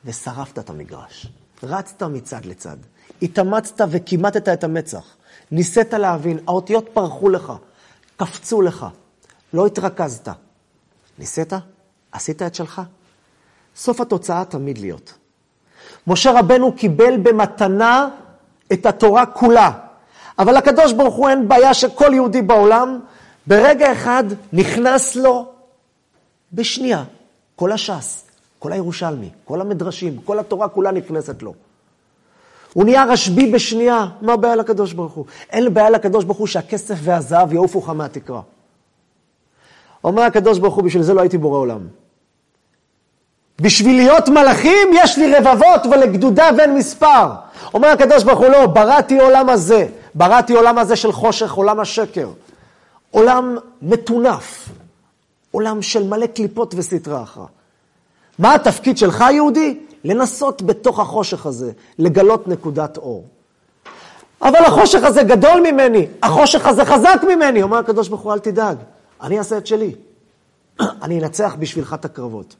ושרפת 0.05 0.59
את 0.59 0.69
המגרש. 0.69 1.27
רצת 1.63 2.03
מצד 2.03 2.45
לצד, 2.45 2.77
התאמצת 3.21 3.87
וכימטת 3.89 4.49
את 4.49 4.63
המצח, 4.63 5.15
ניסית 5.51 5.93
להבין, 5.93 6.39
האותיות 6.47 6.89
פרחו 6.93 7.29
לך, 7.29 7.53
קפצו 8.17 8.61
לך, 8.61 8.85
לא 9.53 9.65
התרכזת. 9.65 10.29
ניסית? 11.19 11.53
עשית 12.11 12.41
את 12.41 12.55
שלך? 12.55 12.81
סוף 13.77 14.01
התוצאה 14.01 14.45
תמיד 14.45 14.77
להיות. 14.77 15.13
משה 16.07 16.39
רבנו 16.39 16.71
קיבל 16.75 17.17
במתנה 17.17 18.09
את 18.73 18.85
התורה 18.85 19.25
כולה. 19.25 19.71
אבל 20.39 20.57
לקדוש 20.57 20.93
ברוך 20.93 21.15
הוא 21.15 21.29
אין 21.29 21.47
בעיה 21.47 21.73
שכל 21.73 22.13
יהודי 22.13 22.41
בעולם, 22.41 22.99
ברגע 23.47 23.91
אחד 23.91 24.23
נכנס 24.53 25.15
לו 25.15 25.45
בשנייה, 26.53 27.03
כל 27.55 27.71
הש"ס, 27.71 28.25
כל 28.59 28.71
הירושלמי, 28.71 29.29
כל 29.45 29.61
המדרשים, 29.61 30.17
כל 30.25 30.39
התורה 30.39 30.67
כולה 30.67 30.91
נכנסת 30.91 31.41
לו. 31.43 31.53
הוא 32.73 32.85
נהיה 32.85 33.05
רשב"י 33.05 33.51
בשנייה, 33.51 34.05
מה 34.21 34.33
הבעיה 34.33 34.55
לקדוש 34.55 34.93
ברוך 34.93 35.13
הוא? 35.13 35.25
אין 35.49 35.73
בעיה 35.73 35.89
לקדוש 35.89 36.25
ברוך 36.25 36.37
הוא 36.37 36.47
שהכסף 36.47 36.95
והזהב 37.01 37.53
יעופו 37.53 37.79
לך 37.79 37.89
מהתקרה. 37.89 38.41
אומר 40.03 40.21
הקדוש 40.21 40.59
ברוך 40.59 40.75
הוא, 40.75 40.83
בשביל 40.83 41.03
זה 41.03 41.13
לא 41.13 41.21
הייתי 41.21 41.37
בורא 41.37 41.57
עולם. 41.57 41.87
בשביל 43.61 43.95
להיות 43.95 44.29
מלאכים 44.29 44.87
יש 44.93 45.17
לי 45.17 45.35
רבבות 45.35 45.85
ולגדודה 45.91 46.49
ואין 46.57 46.75
מספר. 46.75 47.29
אומר 47.73 47.87
הקדוש 47.87 48.23
ברוך 48.23 48.39
הוא, 48.39 48.47
לא, 48.47 48.65
בראתי 48.65 49.19
עולם 49.19 49.49
הזה, 49.49 49.87
בראתי 50.15 50.53
עולם 50.53 50.77
הזה 50.77 50.95
של 50.95 51.11
חושך, 51.11 51.53
עולם 51.53 51.79
השקר. 51.79 52.29
עולם 53.11 53.57
מטונף, 53.81 54.69
עולם 55.51 55.81
של 55.81 56.07
מלא 56.07 56.27
קליפות 56.27 56.73
וסטרה 56.77 57.23
אחרא. 57.23 57.45
מה 58.39 58.55
התפקיד 58.55 58.97
שלך, 58.97 59.25
יהודי? 59.31 59.79
לנסות 60.03 60.61
בתוך 60.61 60.99
החושך 60.99 61.45
הזה, 61.45 61.71
לגלות 61.99 62.47
נקודת 62.47 62.97
אור. 62.97 63.25
אבל 64.41 64.65
החושך 64.65 65.03
הזה 65.03 65.23
גדול 65.23 65.61
ממני, 65.71 66.07
החושך 66.23 66.65
הזה 66.65 66.85
חזק 66.85 67.21
ממני. 67.27 67.61
אומר 67.61 67.77
הקדוש 67.77 68.07
ברוך 68.07 68.21
הוא, 68.21 68.33
אל 68.33 68.39
תדאג, 68.39 68.77
אני 69.21 69.39
אעשה 69.39 69.57
את 69.57 69.67
שלי. 69.67 69.95
אני 71.03 71.19
אנצח 71.19 71.55
בשבילך 71.59 71.93
את 71.93 72.05
הקרבות. 72.05 72.55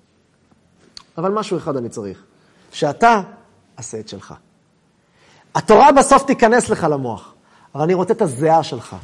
אבל 1.17 1.31
משהו 1.31 1.57
אחד 1.57 1.77
אני 1.77 1.89
צריך, 1.89 2.23
שאתה 2.71 3.21
עשה 3.77 3.99
את 3.99 4.09
שלך. 4.09 4.33
התורה 5.55 5.91
בסוף 5.91 6.23
תיכנס 6.23 6.69
לך 6.69 6.83
למוח, 6.83 7.33
אבל 7.75 7.83
אני 7.83 7.93
רוצה 7.93 8.13
את 8.13 8.21
הזיעה 8.21 8.63
שלך, 8.63 8.95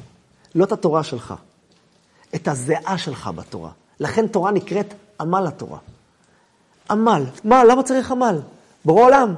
לא 0.55 0.63
את 0.63 0.72
התורה 0.72 1.03
שלך, 1.03 1.34
את 2.36 2.48
הזיעה 2.48 2.98
שלך 2.98 3.27
בתורה. 3.36 3.72
לכן 4.00 4.27
תורה 4.27 4.51
נקראת 4.51 4.93
עמל 5.20 5.48
התורה. 5.48 5.77
עמל. 6.91 7.25
מה, 7.43 7.63
למה 7.63 7.84
צריך 7.84 8.12
עמל? 8.12 8.41
בורא 8.86 9.03
עולם. 9.03 9.36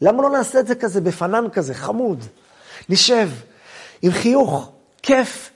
למה 0.00 0.22
לא 0.22 0.30
נעשה 0.30 0.60
את 0.60 0.66
זה 0.66 0.74
כזה 0.74 1.00
בפנן 1.00 1.44
כזה, 1.52 1.74
חמוד? 1.74 2.24
נשב 2.88 3.30
עם 4.02 4.12
חיוך, 4.12 4.72
כיף, 5.02 5.50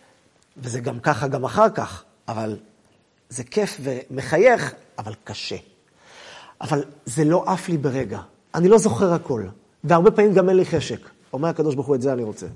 וזה 0.57 0.81
גם 0.81 1.01
ככה 1.01 1.29
גם 1.29 1.45
אחר 1.45 1.71
כך, 1.71 2.05
אבל 2.29 2.57
זה 3.29 3.45
כיף 3.45 3.81
ומחייך, 3.81 4.75
אבל 4.99 5.13
קשה. 5.25 5.57
אבל 6.61 6.85
זה 7.05 7.25
לא 7.25 7.45
עף 7.47 7.69
לי 7.69 7.79
ברגע. 7.79 8.19
אני 8.55 8.69
לא 8.69 8.79
זוכר 8.79 9.13
הכל, 9.13 9.43
והרבה 9.85 10.11
פעמים 10.11 10.35
גם 10.35 10.49
אין 10.49 10.57
לי 10.57 10.65
חשק. 10.65 11.01
אומר 11.33 11.49
הקדוש 11.49 11.75
ברוך 11.75 11.87
הוא, 11.87 11.95
את 11.95 12.03
זה 12.03 12.13
אני 12.13 12.23
רוצה. 12.23 12.47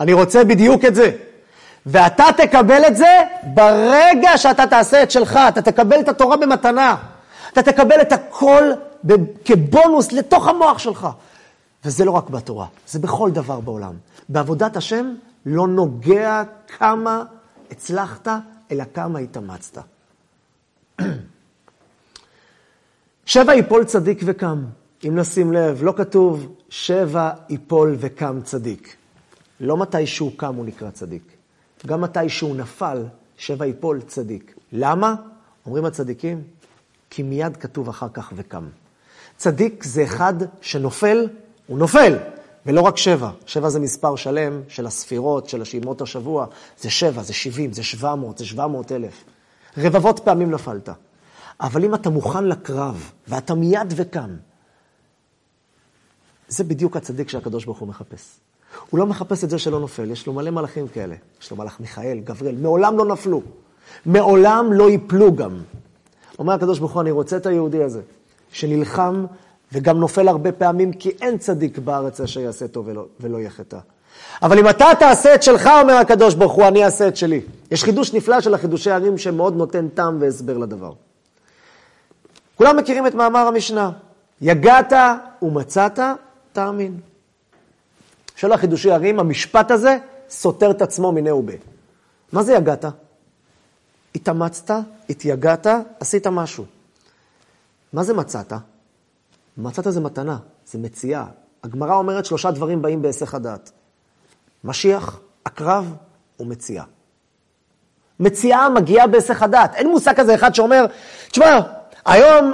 אני 0.00 0.12
רוצה 0.12 0.44
בדיוק 0.44 0.84
את 0.84 0.94
זה. 0.94 1.10
ואתה 1.86 2.24
תקבל 2.36 2.82
את 2.86 2.96
זה 2.96 3.20
ברגע 3.54 4.36
שאתה 4.36 4.66
תעשה 4.66 5.02
את 5.02 5.10
שלך, 5.10 5.38
אתה 5.48 5.62
תקבל 5.62 6.00
את 6.00 6.08
התורה 6.08 6.36
במתנה. 6.36 6.96
אתה 7.52 7.62
תקבל 7.62 8.00
את 8.00 8.12
הכל 8.12 8.62
כבונוס 9.44 10.12
לתוך 10.12 10.48
המוח 10.48 10.78
שלך. 10.78 11.08
וזה 11.84 12.04
לא 12.04 12.10
רק 12.10 12.30
בתורה, 12.30 12.66
זה 12.88 12.98
בכל 12.98 13.30
דבר 13.30 13.60
בעולם. 13.60 13.94
בעבודת 14.28 14.76
השם 14.76 15.14
לא 15.46 15.68
נוגע 15.68 16.42
כמה 16.78 17.22
הצלחת, 17.70 18.28
אלא 18.70 18.84
כמה 18.94 19.18
התאמצת. 19.18 19.78
שבע 23.34 23.54
יפול 23.54 23.84
צדיק 23.84 24.20
וקם. 24.24 24.64
אם 25.08 25.18
נשים 25.18 25.52
לב, 25.52 25.82
לא 25.82 25.94
כתוב 25.96 26.54
שבע 26.68 27.30
יפול 27.48 27.96
וקם 27.98 28.40
צדיק. 28.44 28.96
לא 29.60 29.76
מתי 29.76 30.06
שהוא 30.06 30.32
קם 30.36 30.54
הוא 30.54 30.64
נקרא 30.64 30.90
צדיק. 30.90 31.22
גם 31.86 32.00
מתי 32.00 32.28
שהוא 32.28 32.56
נפל, 32.56 33.04
שבע 33.36 33.66
יפול 33.66 34.00
צדיק. 34.00 34.54
למה? 34.72 35.14
אומרים 35.66 35.84
הצדיקים, 35.84 36.42
כי 37.10 37.22
מיד 37.22 37.56
כתוב 37.56 37.88
אחר 37.88 38.08
כך 38.12 38.32
וקם. 38.36 38.64
צדיק 39.36 39.84
זה 39.84 40.04
אחד 40.04 40.34
שנופל, 40.60 41.28
הוא 41.66 41.78
נופל, 41.78 42.16
ולא 42.66 42.80
רק 42.80 42.96
שבע. 42.96 43.30
שבע 43.46 43.68
זה 43.68 43.80
מספר 43.80 44.16
שלם 44.16 44.60
של 44.68 44.86
הספירות, 44.86 45.48
של 45.48 45.62
השמות 45.62 46.00
השבוע. 46.00 46.46
זה 46.80 46.90
שבע, 46.90 47.22
זה 47.22 47.32
שבעים, 47.32 47.72
זה 47.72 47.82
שבע 47.82 48.14
מאות, 48.14 48.38
זה 48.38 48.46
שבע 48.46 48.66
מאות 48.66 48.92
אלף. 48.92 49.24
רבבות 49.78 50.20
פעמים 50.24 50.50
נפלת. 50.50 50.88
אבל 51.60 51.84
אם 51.84 51.94
אתה 51.94 52.10
מוכן 52.10 52.44
לקרב, 52.44 53.10
ואתה 53.28 53.54
מיד 53.54 53.94
וקם, 53.96 54.30
זה 56.48 56.64
בדיוק 56.64 56.96
הצדיק 56.96 57.28
שהקדוש 57.28 57.64
ברוך 57.64 57.78
הוא 57.78 57.88
מחפש. 57.88 58.36
הוא 58.90 58.98
לא 58.98 59.06
מחפש 59.06 59.44
את 59.44 59.50
זה 59.50 59.58
שלא 59.58 59.80
נופל, 59.80 60.10
יש 60.10 60.26
לו 60.26 60.32
מלא 60.32 60.50
מלאכים 60.50 60.88
כאלה. 60.88 61.14
יש 61.42 61.50
לו 61.50 61.56
מלאך 61.56 61.80
מיכאל, 61.80 62.20
גבריאל, 62.24 62.56
מעולם 62.56 62.98
לא 62.98 63.04
נפלו. 63.04 63.42
מעולם 64.06 64.72
לא 64.72 64.90
ייפלו 64.90 65.34
גם. 65.34 65.58
אומר 66.38 66.52
הקדוש 66.52 66.78
ברוך 66.78 66.92
הוא, 66.92 67.02
אני 67.02 67.10
רוצה 67.10 67.36
את 67.36 67.46
היהודי 67.46 67.82
הזה, 67.82 68.00
שנלחם 68.52 69.24
וגם 69.72 69.98
נופל 69.98 70.28
הרבה 70.28 70.52
פעמים, 70.52 70.92
כי 70.92 71.10
אין 71.20 71.38
צדיק 71.38 71.78
בארץ 71.78 72.20
אשר 72.20 72.40
יעשה 72.40 72.68
טוב 72.68 72.88
ולא, 72.88 73.06
ולא 73.20 73.40
יחטא. 73.40 73.78
אבל 74.42 74.58
אם 74.58 74.68
אתה 74.68 74.86
תעשה 74.98 75.34
את 75.34 75.42
שלך, 75.42 75.70
אומר 75.82 75.94
הקדוש 75.94 76.34
ברוך 76.34 76.52
הוא, 76.52 76.68
אני 76.68 76.84
אעשה 76.84 77.08
את 77.08 77.16
שלי. 77.16 77.40
יש 77.70 77.84
חידוש 77.84 78.14
נפלא 78.14 78.40
של 78.40 78.54
החידושי 78.54 78.90
ערים 78.90 79.18
שמאוד 79.18 79.56
נותן 79.56 79.88
טעם 79.88 80.18
והסבר 80.20 80.58
לדבר. 80.58 80.92
כולם 82.56 82.76
מכירים 82.76 83.06
את 83.06 83.14
מאמר 83.14 83.46
המשנה. 83.46 83.90
יגעת 84.40 84.92
ומצאת, 85.42 85.98
תאמין. 86.52 87.00
של 88.36 88.52
החידושי 88.52 88.90
ערים, 88.90 89.20
המשפט 89.20 89.70
הזה 89.70 89.98
סותר 90.30 90.70
את 90.70 90.82
עצמו 90.82 91.12
מיניה 91.12 91.34
וביה. 91.34 91.58
מה 92.32 92.42
זה 92.42 92.54
יגעת? 92.54 92.84
התאמצת, 94.14 94.70
התייגעת, 95.10 95.66
עשית 96.00 96.26
משהו. 96.26 96.64
מה 97.92 98.04
זה 98.04 98.14
מצאת? 98.14 98.52
מצאת 99.56 99.84
זה 99.92 100.00
מתנה, 100.00 100.38
זה 100.66 100.78
מציאה. 100.78 101.24
הגמרא 101.64 101.94
אומרת 101.94 102.24
שלושה 102.24 102.50
דברים 102.50 102.82
באים 102.82 103.02
בהיסח 103.02 103.34
הדעת. 103.34 103.70
משיח, 104.64 105.20
עקרב 105.44 105.94
ומציאה. 106.40 106.84
מציאה 108.20 108.68
מגיעה 108.68 109.06
בהיסח 109.06 109.42
הדעת. 109.42 109.74
אין 109.74 109.90
מושג 109.90 110.14
כזה 110.16 110.34
אחד 110.34 110.54
שאומר, 110.54 110.86
תשמע, 111.28 111.60
היום 112.04 112.52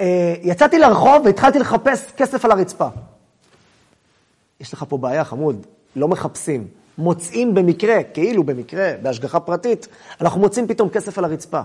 אה, 0.00 0.34
יצאתי 0.42 0.78
לרחוב 0.78 1.22
והתחלתי 1.24 1.58
לחפש 1.58 2.04
כסף 2.16 2.44
על 2.44 2.50
הרצפה. 2.50 2.88
יש 4.60 4.72
לך 4.72 4.84
פה 4.88 4.98
בעיה, 4.98 5.24
חמוד, 5.24 5.66
לא 5.96 6.08
מחפשים. 6.08 6.66
מוצאים 6.98 7.54
במקרה, 7.54 8.02
כאילו 8.02 8.44
במקרה, 8.44 8.92
בהשגחה 9.02 9.40
פרטית, 9.40 9.88
אנחנו 10.20 10.40
מוצאים 10.40 10.68
פתאום 10.68 10.88
כסף 10.88 11.18
על 11.18 11.24
הרצפה. 11.24 11.60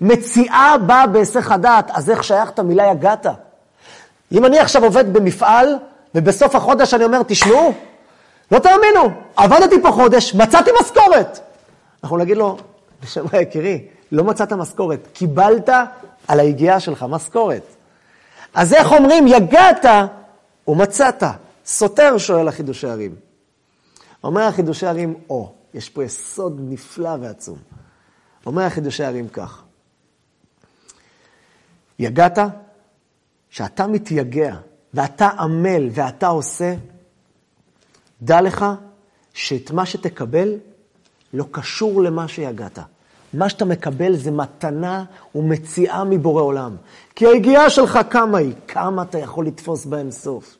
מציאה 0.00 0.74
באה 0.86 1.06
בהיסח 1.06 1.52
הדעת, 1.52 1.90
אז 1.90 2.10
איך 2.10 2.24
שייך 2.24 2.50
את 2.50 2.58
המילה 2.58 2.90
יגעת? 2.90 3.26
אם 4.32 4.44
אני 4.44 4.58
עכשיו 4.58 4.84
עובד 4.84 5.12
במפעל, 5.12 5.76
ובסוף 6.14 6.54
החודש 6.54 6.94
אני 6.94 7.04
אומר, 7.04 7.22
תשמעו, 7.22 7.72
לא 8.52 8.58
תאמינו, 8.58 9.10
עבדתי 9.36 9.82
פה 9.82 9.90
חודש, 9.90 10.34
מצאתי 10.34 10.70
משכורת. 10.80 11.38
אנחנו 12.04 12.16
נגיד 12.16 12.36
לו, 12.36 12.56
נשמע 13.02 13.40
יקירי, 13.40 13.84
לא 14.14 14.24
מצאת 14.24 14.52
משכורת, 14.52 15.08
קיבלת 15.12 15.68
על 16.28 16.40
היגיעה 16.40 16.80
שלך 16.80 17.06
משכורת. 17.08 17.62
אז 18.54 18.72
איך 18.72 18.92
אומרים, 18.92 19.26
יגעת 19.26 19.84
ומצאת? 20.68 21.22
סותר, 21.66 22.18
שואל 22.18 22.48
החידושי 22.48 22.86
הרים. 22.86 23.14
אומר 24.24 24.42
החידושי 24.42 24.86
הרים, 24.86 25.14
או, 25.30 25.52
יש 25.74 25.88
פה 25.88 26.04
יסוד 26.04 26.60
נפלא 26.60 27.16
ועצום. 27.20 27.58
אומר 28.46 28.62
החידושי 28.62 29.04
הרים 29.04 29.28
כך, 29.28 29.62
יגעת, 31.98 32.38
שאתה 33.50 33.86
מתייגע 33.86 34.56
ואתה 34.94 35.28
עמל 35.28 35.88
ואתה 35.92 36.26
עושה, 36.26 36.74
דע 38.22 38.40
לך 38.40 38.66
שאת 39.34 39.70
מה 39.70 39.86
שתקבל 39.86 40.58
לא 41.32 41.44
קשור 41.50 42.02
למה 42.02 42.28
שיגעת. 42.28 42.78
מה 43.34 43.48
שאתה 43.48 43.64
מקבל 43.64 44.16
זה 44.16 44.30
מתנה 44.30 45.04
ומציאה 45.34 46.04
מבורא 46.04 46.42
עולם. 46.42 46.76
כי 47.14 47.26
היגיעה 47.26 47.70
שלך 47.70 47.98
כמה 48.10 48.38
היא? 48.38 48.52
כמה 48.68 49.02
אתה 49.02 49.18
יכול 49.18 49.46
לתפוס 49.46 49.84
באין 49.84 50.10
סוף? 50.10 50.56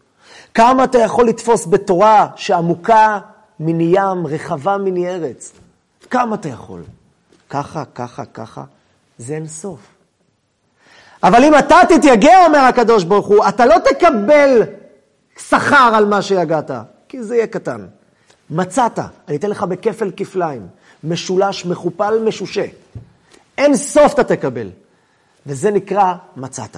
כמה 0.54 0.84
אתה 0.84 0.98
יכול 0.98 1.28
לתפוס 1.28 1.66
בתורה 1.66 2.28
שעמוקה 2.36 3.18
מני 3.60 3.92
ים, 3.96 4.26
רחבה 4.26 4.78
מני 4.78 5.08
ארץ? 5.08 5.52
כמה 6.10 6.34
אתה 6.34 6.48
יכול? 6.48 6.82
ככה, 7.50 7.84
ככה, 7.94 8.24
ככה, 8.24 8.64
זה 9.18 9.34
אין 9.34 9.48
סוף. 9.48 9.80
אבל 11.22 11.44
אם 11.44 11.58
אתה 11.58 11.76
תתייגע, 11.88 12.46
אומר 12.46 12.58
הקדוש 12.58 13.04
ברוך 13.04 13.26
הוא, 13.26 13.48
אתה 13.48 13.66
לא 13.66 13.74
תקבל 13.78 14.62
שכר 15.38 15.90
על 15.94 16.04
מה 16.04 16.22
שיגעת, 16.22 16.70
כי 17.08 17.22
זה 17.22 17.36
יהיה 17.36 17.46
קטן. 17.46 17.86
מצאת, 18.50 18.98
אני 19.28 19.36
אתן 19.36 19.50
לך 19.50 19.62
בכפל 19.62 20.10
כפליים, 20.16 20.66
משולש, 21.04 21.66
מכופל, 21.66 22.18
משושה. 22.24 22.64
אין 23.58 23.76
סוף 23.76 24.14
אתה 24.14 24.24
תקבל. 24.24 24.70
וזה 25.46 25.70
נקרא 25.70 26.14
מצאת. 26.36 26.76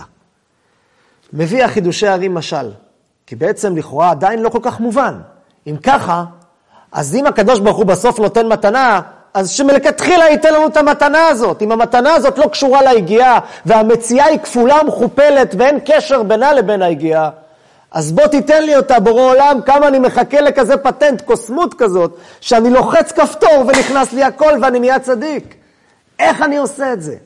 מביא 1.32 1.64
החידושי 1.64 2.08
הרים 2.08 2.34
משל, 2.34 2.70
כי 3.26 3.36
בעצם 3.36 3.76
לכאורה 3.76 4.10
עדיין 4.10 4.42
לא 4.42 4.48
כל 4.48 4.58
כך 4.62 4.80
מובן. 4.80 5.20
אם 5.66 5.76
ככה, 5.82 6.24
אז 6.92 7.14
אם 7.14 7.26
הקדוש 7.26 7.60
ברוך 7.60 7.76
הוא 7.76 7.86
בסוף 7.86 8.18
נותן 8.18 8.46
מתנה, 8.48 9.00
אז 9.34 9.50
שמלכתחילה 9.50 10.24
ייתן 10.24 10.54
לנו 10.54 10.66
את 10.66 10.76
המתנה 10.76 11.28
הזאת. 11.28 11.62
אם 11.62 11.72
המתנה 11.72 12.14
הזאת 12.14 12.38
לא 12.38 12.46
קשורה 12.46 12.92
ליגיעה, 12.92 13.38
והמציאה 13.66 14.24
היא 14.24 14.38
כפולה 14.38 14.80
ומכופלת 14.82 15.54
ואין 15.58 15.78
קשר 15.84 16.22
בינה 16.22 16.52
לבין 16.52 16.82
היגיעה, 16.82 17.30
אז 17.90 18.12
בוא 18.12 18.26
תיתן 18.26 18.62
לי 18.62 18.76
אותה, 18.76 19.00
בורא 19.00 19.22
עולם, 19.22 19.58
כמה 19.66 19.88
אני 19.88 19.98
מחכה 19.98 20.40
לכזה 20.40 20.76
פטנט, 20.76 21.20
קוסמות 21.20 21.74
כזאת, 21.74 22.18
שאני 22.40 22.70
לוחץ 22.70 23.12
כפתור 23.12 23.64
ונכנס 23.68 24.12
לי 24.12 24.24
הכל 24.24 24.52
ואני 24.62 24.78
נהיה 24.80 24.98
צדיק. 24.98 25.54
איך 26.18 26.42
אני 26.42 26.56
עושה 26.56 26.92
את 26.92 27.02
זה? 27.02 27.16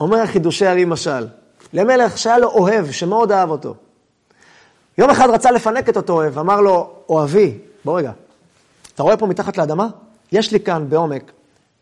אומר 0.00 0.18
החידושי 0.18 0.66
הרי 0.66 0.84
משל, 0.84 1.26
למלך 1.72 2.18
שהיה 2.18 2.38
לו 2.38 2.48
אוהב, 2.48 2.90
שמאוד 2.90 3.32
אהב 3.32 3.50
אותו. 3.50 3.74
יום 4.98 5.10
אחד 5.10 5.30
רצה 5.30 5.50
לפנק 5.50 5.88
את 5.88 5.96
אותו 5.96 6.12
אוהב, 6.12 6.38
אמר 6.38 6.60
לו, 6.60 6.90
אוהבי, 7.08 7.58
בוא 7.84 7.98
רגע, 7.98 8.12
אתה 8.94 9.02
רואה 9.02 9.16
פה 9.16 9.26
מתחת 9.26 9.56
לאדמה? 9.56 9.88
יש 10.32 10.52
לי 10.52 10.60
כאן 10.60 10.86
בעומק 10.88 11.32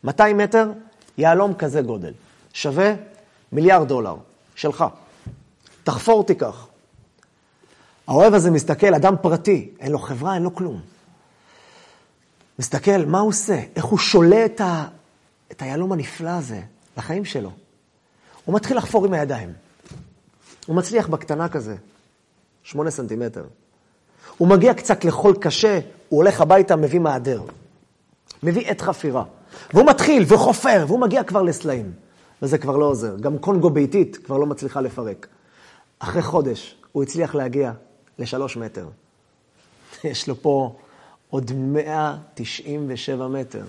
200 0.05 0.38
מטר 0.38 0.70
יהלום 1.18 1.55
כזה 1.55 1.83
גודל, 1.83 2.12
שווה 2.53 2.92
מיליארד 3.53 3.88
דולר, 3.88 4.16
שלך. 4.55 4.85
תחפור 5.85 6.25
תיקח. 6.25 6.66
האוהב 8.06 8.34
הזה 8.34 8.50
מסתכל, 8.50 8.94
אדם 8.94 9.14
פרטי, 9.22 9.70
אין 9.80 9.92
לו 9.92 9.98
חברה, 9.98 10.34
אין 10.34 10.42
לו 10.42 10.54
כלום. 10.54 10.80
מסתכל, 12.58 13.04
מה 13.06 13.20
הוא 13.20 13.28
עושה? 13.28 13.60
איך 13.76 13.84
הוא 13.84 13.98
שולה 13.98 14.44
את, 14.44 14.60
ה... 14.60 14.86
את 15.52 15.62
היהלום 15.62 15.92
הנפלא 15.92 16.30
הזה 16.30 16.60
לחיים 16.96 17.24
שלו. 17.24 17.50
הוא 18.44 18.54
מתחיל 18.54 18.76
לחפור 18.76 19.06
עם 19.06 19.12
הידיים. 19.12 19.52
הוא 20.66 20.76
מצליח 20.76 21.08
בקטנה 21.08 21.48
כזה, 21.48 21.76
שמונה 22.62 22.90
סנטימטר. 22.90 23.44
הוא 24.38 24.48
מגיע 24.48 24.74
קצת 24.74 25.04
לחול 25.04 25.34
קשה, 25.40 25.80
הוא 26.08 26.22
הולך 26.22 26.40
הביתה, 26.40 26.76
מביא 26.76 27.00
מעדר. 27.00 27.42
מביא 28.42 28.66
עת 28.66 28.80
חפירה. 28.80 29.24
והוא 29.74 29.86
מתחיל 29.86 30.24
וחופר, 30.28 30.84
והוא 30.88 31.00
מגיע 31.00 31.24
כבר 31.24 31.42
לסלעים. 31.42 31.92
וזה 32.42 32.58
כבר 32.58 32.76
לא 32.76 32.84
עוזר. 32.84 33.16
גם 33.16 33.38
קונגו 33.38 33.70
ביתית 33.70 34.16
כבר 34.16 34.36
לא 34.36 34.46
מצליחה 34.46 34.80
לפרק. 34.80 35.26
אחרי 35.98 36.22
חודש 36.22 36.76
הוא 36.92 37.02
הצליח 37.02 37.34
להגיע 37.34 37.72
לשלוש 38.18 38.57
מטר. 38.57 38.87
יש 40.05 40.29
לו 40.29 40.42
פה 40.42 40.75
עוד 41.31 41.53
197 41.55 43.29
מטר. 43.29 43.64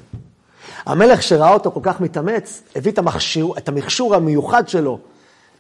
המלך 0.86 1.24
שראה 1.24 1.54
אותו 1.54 1.72
כל 1.72 1.80
כך 1.84 2.02
מתאמץ, 2.02 2.62
הביא 2.76 2.92
את, 2.92 2.98
המכשיר, 2.98 3.48
את 3.58 3.70
המכשור 3.70 4.16
המיוחד 4.16 4.68
שלו, 4.68 5.00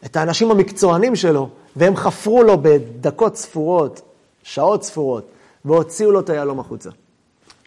את 0.05 0.15
האנשים 0.15 0.51
המקצוענים 0.51 1.15
שלו, 1.15 1.49
והם 1.75 1.95
חפרו 1.95 2.43
לו 2.43 2.57
בדקות 2.61 3.35
ספורות, 3.37 4.01
שעות 4.43 4.83
ספורות, 4.83 5.27
והוציאו 5.65 6.11
לו 6.11 6.19
את 6.19 6.29
היהלום 6.29 6.59
החוצה. 6.59 6.89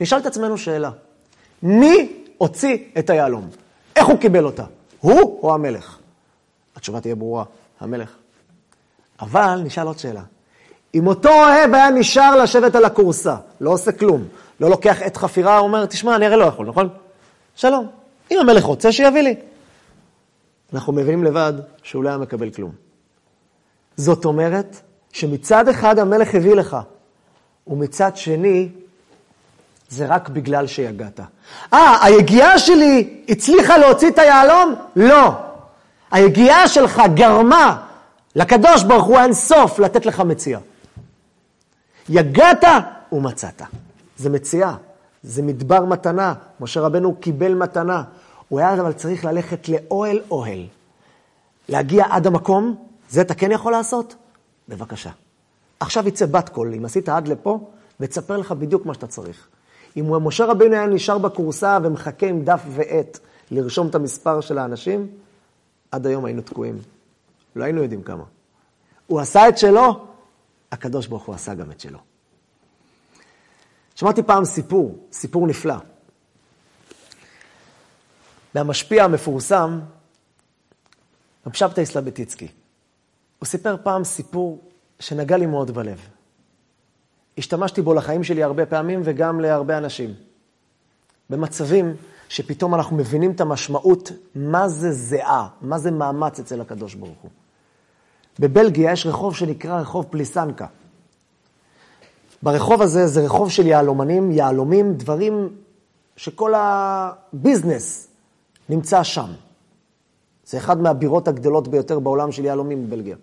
נשאל 0.00 0.18
את 0.18 0.26
עצמנו 0.26 0.59
שאלה, 0.59 0.90
מי 1.62 2.24
הוציא 2.38 2.79
את 2.98 3.11
היהלום? 3.11 3.48
איך 3.96 4.07
הוא 4.07 4.18
קיבל 4.18 4.44
אותה? 4.44 4.64
הוא 5.00 5.40
או 5.42 5.55
המלך? 5.55 5.98
התשובה 6.76 7.00
תהיה 7.00 7.14
ברורה, 7.14 7.44
המלך. 7.81 8.16
אבל 9.20 9.61
נשאל 9.64 9.87
עוד 9.87 9.98
שאלה. 9.98 10.22
אם 10.96 11.06
אותו 11.06 11.28
אוהב 11.28 11.74
היה 11.74 11.90
נשאר 11.90 12.37
לשבת 12.37 12.74
על 12.74 12.85
הכורסה, 12.85 13.37
לא 13.61 13.70
עושה 13.70 13.92
כלום, 13.92 14.24
לא 14.61 14.70
לוקח 14.70 15.02
עת 15.02 15.16
חפירה, 15.16 15.59
הוא 15.59 15.66
אומר, 15.66 15.87
תשמע, 15.87 16.16
אני 16.16 16.26
הרי 16.26 16.37
לא 16.37 16.44
יכול, 16.44 16.66
נכון? 16.66 16.88
שלום. 17.56 17.87
אם 18.30 18.38
המלך 18.38 18.64
רוצה, 18.64 18.92
שיביא 18.92 19.22
לי. 19.22 19.35
אנחנו 20.72 20.92
מבינים 20.92 21.24
לבד 21.24 21.52
שהוא 21.82 22.04
לא 22.04 22.09
היה 22.09 22.18
מקבל 22.18 22.50
כלום. 22.50 22.70
זאת 23.96 24.24
אומרת 24.24 24.80
שמצד 25.12 25.68
אחד 25.68 25.98
המלך 25.98 26.35
הביא 26.35 26.54
לך, 26.54 26.76
ומצד 27.66 28.16
שני, 28.16 28.68
זה 29.88 30.06
רק 30.06 30.28
בגלל 30.28 30.66
שיגעת. 30.66 31.20
אה, 31.72 31.98
היגיעה 32.02 32.59
שלי 32.59 33.22
הצליחה 33.28 33.78
להוציא 33.78 34.09
את 34.09 34.18
היהלום? 34.18 34.74
לא. 34.96 35.32
היגיעה 36.11 36.68
שלך 36.68 37.02
גרמה 37.14 37.82
לקדוש 38.37 38.82
ברוך 38.85 39.04
הוא 39.04 39.18
אין 39.18 39.32
סוף 39.32 39.78
לתת 39.78 40.06
לך 40.06 40.20
מציאה. 40.20 40.61
יגעת 42.08 42.64
ומצאת. 43.12 43.62
זה 44.16 44.30
מציאה, 44.30 44.74
זה 45.22 45.42
מדבר 45.42 45.84
מתנה. 45.84 46.34
משה 46.60 46.80
רבנו 46.80 47.14
קיבל 47.14 47.54
מתנה. 47.54 48.02
הוא 48.48 48.58
היה 48.58 48.74
אבל 48.74 48.92
צריך 48.92 49.24
ללכת 49.24 49.68
לאוהל 49.68 50.20
אוהל. 50.30 50.66
להגיע 51.68 52.04
עד 52.10 52.26
המקום, 52.26 52.76
זה 53.08 53.20
אתה 53.20 53.34
כן 53.34 53.52
יכול 53.52 53.72
לעשות? 53.72 54.14
בבקשה. 54.68 55.10
עכשיו 55.80 56.08
יצא 56.08 56.26
בת 56.26 56.48
קול, 56.48 56.74
אם 56.74 56.84
עשית 56.84 57.08
עד 57.08 57.28
לפה, 57.28 57.70
ותספר 58.00 58.36
לך 58.36 58.52
בדיוק 58.52 58.86
מה 58.86 58.94
שאתה 58.94 59.06
צריך. 59.06 59.48
אם 59.96 60.24
משה 60.24 60.44
רבינו 60.44 60.74
היה 60.74 60.86
נשאר 60.86 61.18
בכורסה 61.18 61.78
ומחכה 61.82 62.26
עם 62.26 62.44
דף 62.44 62.62
ועט 62.68 63.18
לרשום 63.50 63.88
את 63.88 63.94
המספר 63.94 64.40
של 64.40 64.58
האנשים, 64.58 65.06
עד 65.90 66.06
היום 66.06 66.24
היינו 66.24 66.42
תקועים. 66.42 66.78
לא 67.56 67.64
היינו 67.64 67.82
יודעים 67.82 68.02
כמה. 68.02 68.24
הוא 69.06 69.20
עשה 69.20 69.48
את 69.48 69.58
שלו, 69.58 70.06
הקדוש 70.72 71.07
ברוך 71.07 71.24
הוא 71.24 71.35
עשה 71.35 71.55
גם 71.55 71.70
את 71.70 71.81
שלו. 71.81 71.98
שמעתי 73.94 74.22
פעם 74.22 74.44
סיפור, 74.44 75.07
סיפור 75.12 75.46
נפלא. 75.46 75.76
מהמשפיע 78.55 79.05
המפורסם, 79.05 79.81
רב 81.46 81.52
שבתאי. 81.52 81.85
הוא 83.38 83.46
סיפר 83.46 83.76
פעם 83.83 84.05
סיפור 84.05 84.70
שנגע 85.00 85.37
לי 85.37 85.46
מאוד 85.46 85.70
בלב. 85.70 86.09
השתמשתי 87.38 87.83
בו 87.83 87.94
לחיים 87.94 88.24
שלי 88.24 88.42
הרבה 88.42 88.66
פעמים 88.66 89.00
וגם 89.05 89.40
להרבה 89.40 89.79
אנשים. 89.79 90.14
במצבים 91.31 91.96
שפתאום 92.29 92.74
אנחנו 92.74 92.96
מבינים 92.96 93.33
את 93.33 93.40
המשמעות, 93.40 94.11
מה 94.35 94.68
זה 94.68 94.92
זיעה, 94.92 95.48
מה 95.61 95.79
זה 95.79 95.90
מאמץ 95.90 96.38
אצל 96.38 96.61
הקדוש 96.61 96.94
ברוך 96.94 97.18
הוא. 97.22 97.31
בבלגיה 98.38 98.92
יש 98.92 99.07
רחוב 99.07 99.37
שנקרא 99.37 99.81
רחוב 99.81 100.07
פליסנקה. 100.11 100.66
ברחוב 102.42 102.83
הזה 102.83 103.07
זה 103.07 103.25
רחוב 103.25 103.51
של 103.51 103.66
יהלומנים, 103.66 104.33
יהלומים, 104.33 104.94
דברים 104.94 105.49
שכל 106.16 106.55
הביזנס 106.57 108.09
נמצא 108.68 109.03
שם. 109.03 109.31
זה 110.46 110.59
אחד 110.59 110.81
מהבירות 110.81 111.29
הגדולות 111.29 111.68
ביותר 111.68 111.99
בעולם 111.99 112.33
של 112.33 112.44
יהלומים 112.44 112.87
בבלגיה. 112.87 113.16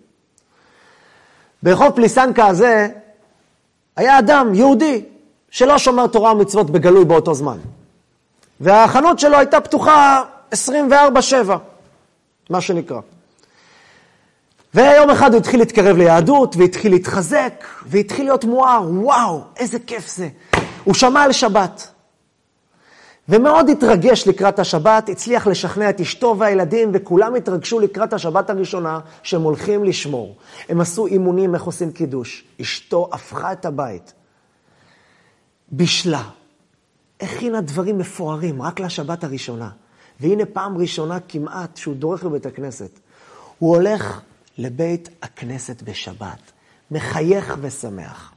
ברחוב 1.62 1.90
פליסנקה 1.90 2.46
הזה 2.46 2.88
היה 3.96 4.18
אדם, 4.18 4.54
יהודי, 4.54 5.04
שלא 5.50 5.78
שומר 5.78 6.06
תורה 6.06 6.32
ומצוות 6.32 6.70
בגלוי 6.70 7.04
באותו 7.04 7.34
זמן. 7.34 7.58
והחנות 8.60 9.18
שלו 9.18 9.36
הייתה 9.36 9.60
פתוחה 9.60 10.22
24-7, 10.52 10.54
מה 12.50 12.60
שנקרא. 12.60 13.00
ויום 14.74 15.10
אחד 15.10 15.32
הוא 15.32 15.40
התחיל 15.40 15.60
להתקרב 15.60 15.96
ליהדות, 15.96 16.56
והתחיל 16.56 16.92
להתחזק, 16.92 17.64
והתחיל 17.86 18.24
להיות 18.24 18.44
מואר, 18.44 18.88
וואו, 18.90 19.40
איזה 19.56 19.78
כיף 19.78 20.08
זה. 20.16 20.28
הוא 20.84 20.94
שמע 20.94 21.22
על 21.22 21.32
שבת. 21.32 21.90
ומאוד 23.28 23.68
התרגש 23.68 24.28
לקראת 24.28 24.58
השבת, 24.58 25.08
הצליח 25.08 25.46
לשכנע 25.46 25.90
את 25.90 26.00
אשתו 26.00 26.36
והילדים, 26.38 26.90
וכולם 26.94 27.34
התרגשו 27.34 27.80
לקראת 27.80 28.12
השבת 28.12 28.50
הראשונה 28.50 29.00
שהם 29.22 29.42
הולכים 29.42 29.84
לשמור. 29.84 30.36
הם 30.68 30.80
עשו 30.80 31.06
אימונים 31.06 31.54
איך 31.54 31.62
עושים 31.62 31.92
קידוש. 31.92 32.44
אשתו 32.60 33.08
הפכה 33.12 33.52
את 33.52 33.66
הבית. 33.66 34.12
בישלה. 35.68 36.22
הכינה 37.20 37.60
דברים 37.60 37.98
מפוארים 37.98 38.62
רק 38.62 38.80
לשבת 38.80 39.24
הראשונה. 39.24 39.70
והנה 40.20 40.44
פעם 40.44 40.78
ראשונה 40.78 41.18
כמעט 41.28 41.76
שהוא 41.76 41.94
דורך 41.94 42.24
בבית 42.24 42.46
הכנסת. 42.46 42.98
הוא 43.58 43.76
הולך 43.76 44.20
לבית 44.58 45.08
הכנסת 45.22 45.82
בשבת, 45.82 46.52
מחייך 46.90 47.56
ושמח. 47.60 48.34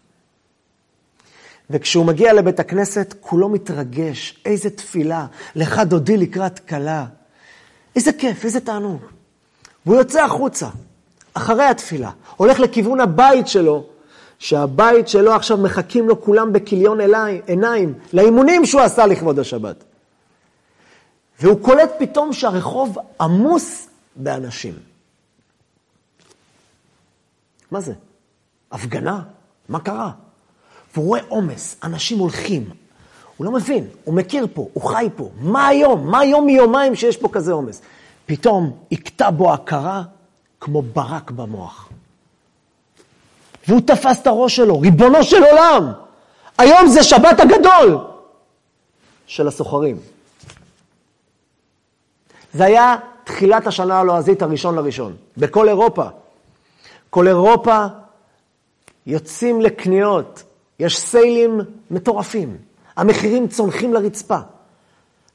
וכשהוא 1.70 2.06
מגיע 2.06 2.34
לבית 2.34 2.60
הכנסת, 2.60 3.16
כולו 3.20 3.50
מתרגש. 3.50 4.42
איזה 4.46 4.70
תפילה, 4.70 5.26
לך 5.56 5.80
דודי 5.80 6.18
לקראת 6.18 6.60
כלה. 6.60 7.06
איזה 7.96 8.14
כיף, 8.14 8.46
איזה 8.46 8.60
תענוג. 8.60 9.02
והוא 9.86 9.98
יוצא 9.98 10.24
החוצה, 10.24 10.68
אחרי 11.34 11.64
התפילה, 11.64 12.12
הולך 12.38 12.60
לכיוון 12.60 13.00
הבית 13.00 13.48
שלו, 13.48 13.86
שהבית 14.40 15.08
שלו 15.08 15.34
עכשיו 15.34 15.58
מחכים 15.58 16.08
לו 16.08 16.22
כולם 16.22 16.54
בכיליון 16.54 17.00
עיניים, 17.48 17.94
לאימונים 18.14 18.66
שהוא 18.66 18.82
עשה 18.82 19.06
לכבוד 19.06 19.40
השבת. 19.40 19.84
והוא 21.42 21.60
קולט 21.62 21.92
פתאום 22.00 22.34
שהרחוב 22.34 22.98
עמוס 23.22 23.88
באנשים. 24.16 24.87
מה 27.72 27.82
זה? 27.82 27.94
הפגנה? 28.72 29.22
מה 29.70 29.80
קרה? 29.80 30.12
והוא 30.94 31.08
רואה 31.08 31.22
עומס, 31.28 31.76
אנשים 31.84 32.20
הולכים. 32.20 32.70
הוא 33.38 33.46
לא 33.46 33.52
מבין, 33.52 33.88
הוא 34.04 34.16
מכיר 34.16 34.48
פה, 34.54 34.68
הוא 34.74 34.84
חי 34.84 35.10
פה. 35.16 35.30
מה 35.40 35.68
היום? 35.68 36.08
מה 36.08 36.20
היום 36.20 36.46
מיומיים 36.46 36.96
שיש 36.96 37.18
פה 37.18 37.30
כזה 37.32 37.52
עומס? 37.52 37.82
פתאום 38.26 38.78
הכתה 38.92 39.32
בו 39.32 39.54
הכרה 39.54 40.04
כמו 40.60 40.82
ברק 40.82 41.32
במוח. 41.32 41.90
והוא 43.68 43.82
תפס 43.82 44.22
את 44.22 44.28
הראש 44.28 44.56
שלו, 44.56 44.80
ריבונו 44.80 45.24
של 45.24 45.44
עולם, 45.44 45.92
היום 46.58 46.88
זה 46.88 47.04
שבת 47.04 47.40
הגדול 47.40 47.98
של 49.28 49.48
הסוחרים. 49.48 49.98
זה 52.54 52.66
היה 52.66 52.96
תחילת 53.24 53.68
השנה 53.68 54.00
הלועזית 54.00 54.42
הראשון 54.42 54.76
לראשון, 54.76 55.16
בכל 55.38 55.70
אירופה. 55.70 56.06
כל 57.10 57.28
אירופה 57.28 57.86
יוצאים 59.06 59.62
לקניות, 59.62 60.44
יש 60.80 61.00
סיילים 61.00 61.60
מטורפים, 61.92 62.58
המחירים 62.96 63.48
צונחים 63.48 63.94
לרצפה. 63.94 64.38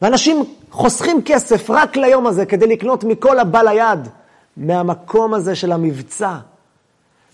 ואנשים 0.03 0.55
חוסכים 0.71 1.23
כסף 1.25 1.71
רק 1.71 1.97
ליום 1.97 2.27
הזה 2.27 2.47
כדי 2.47 2.67
לקנות 2.67 3.05
מכל 3.05 3.39
הבא 3.39 3.63
ליד, 3.63 4.09
מהמקום 4.57 5.35
הזה 5.35 5.57
של 5.57 5.73
המבצע. 5.73 6.39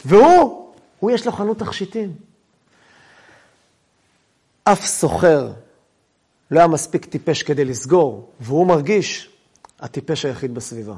והוא, 0.05 0.73
הוא 1.01 1.11
יש 1.11 1.27
לו 1.27 1.33
חנות 1.33 1.59
תכשיטים. 1.59 2.13
אף 4.65 4.87
סוחר 4.87 5.53
לא 6.51 6.59
היה 6.59 6.69
מספיק 6.69 7.05
טיפש 7.05 7.43
כדי 7.43 7.65
לסגור, 7.65 8.29
והוא 8.41 8.67
מרגיש 8.67 9.31
הטיפש 9.81 10.25
היחיד 10.25 10.55
בסביבה. 10.55 10.95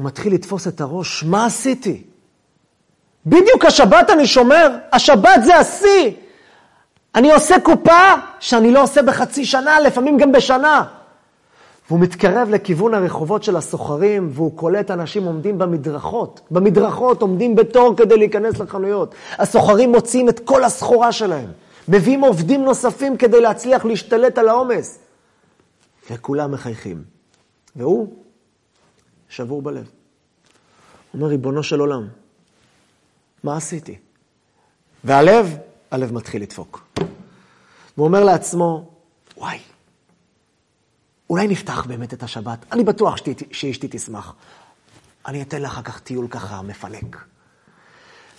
הוא 0.00 0.06
מתחיל 0.06 0.34
לתפוס 0.34 0.68
את 0.68 0.80
הראש, 0.80 1.24
מה 1.24 1.46
עשיתי? 1.46 2.02
בדיוק 3.26 3.64
השבת 3.64 4.10
אני 4.10 4.26
שומר, 4.26 4.76
השבת 4.92 5.40
זה 5.44 5.56
השיא. 5.56 6.10
אני 7.14 7.32
עושה 7.32 7.60
קופה 7.60 8.14
שאני 8.38 8.72
לא 8.72 8.82
עושה 8.82 9.02
בחצי 9.02 9.44
שנה, 9.44 9.80
לפעמים 9.80 10.18
גם 10.18 10.32
בשנה. 10.32 10.84
והוא 11.88 12.00
מתקרב 12.00 12.48
לכיוון 12.50 12.94
הרחובות 12.94 13.42
של 13.42 13.56
הסוחרים, 13.56 14.28
והוא 14.32 14.56
קולט 14.56 14.90
אנשים 14.90 15.24
עומדים 15.24 15.58
במדרכות. 15.58 16.40
במדרכות 16.50 17.22
עומדים 17.22 17.56
בתור 17.56 17.94
כדי 17.96 18.16
להיכנס 18.16 18.58
לחנויות. 18.58 19.14
הסוחרים 19.38 19.92
מוציאים 19.92 20.28
את 20.28 20.40
כל 20.40 20.64
הסחורה 20.64 21.12
שלהם. 21.12 21.48
מביאים 21.88 22.20
עובדים 22.20 22.64
נוספים 22.64 23.16
כדי 23.16 23.40
להצליח 23.40 23.84
להשתלט 23.84 24.38
על 24.38 24.48
העומס. 24.48 24.98
וכולם 26.10 26.52
מחייכים. 26.52 27.02
והוא 27.76 28.08
שבור 29.30 29.62
בלב. 29.62 29.90
הוא 31.12 31.20
אומר, 31.20 31.26
ריבונו 31.26 31.62
של 31.62 31.80
עולם, 31.80 32.08
מה 33.42 33.56
עשיתי? 33.56 33.98
והלב, 35.04 35.56
הלב 35.90 36.12
מתחיל 36.12 36.42
לדפוק. 36.42 36.86
והוא 37.96 38.06
אומר 38.06 38.24
לעצמו, 38.24 38.90
וואי, 39.36 39.58
אולי 41.30 41.48
נפתח 41.48 41.86
באמת 41.86 42.14
את 42.14 42.22
השבת, 42.22 42.58
אני 42.72 42.84
בטוח 42.84 43.16
שאשתי 43.52 43.88
תשמח. 43.90 44.34
אני 45.26 45.42
אתן 45.42 45.62
לה 45.62 45.68
אחר 45.68 45.82
כך 45.82 46.00
טיול 46.00 46.28
ככה 46.28 46.62
מפנק. 46.62 47.24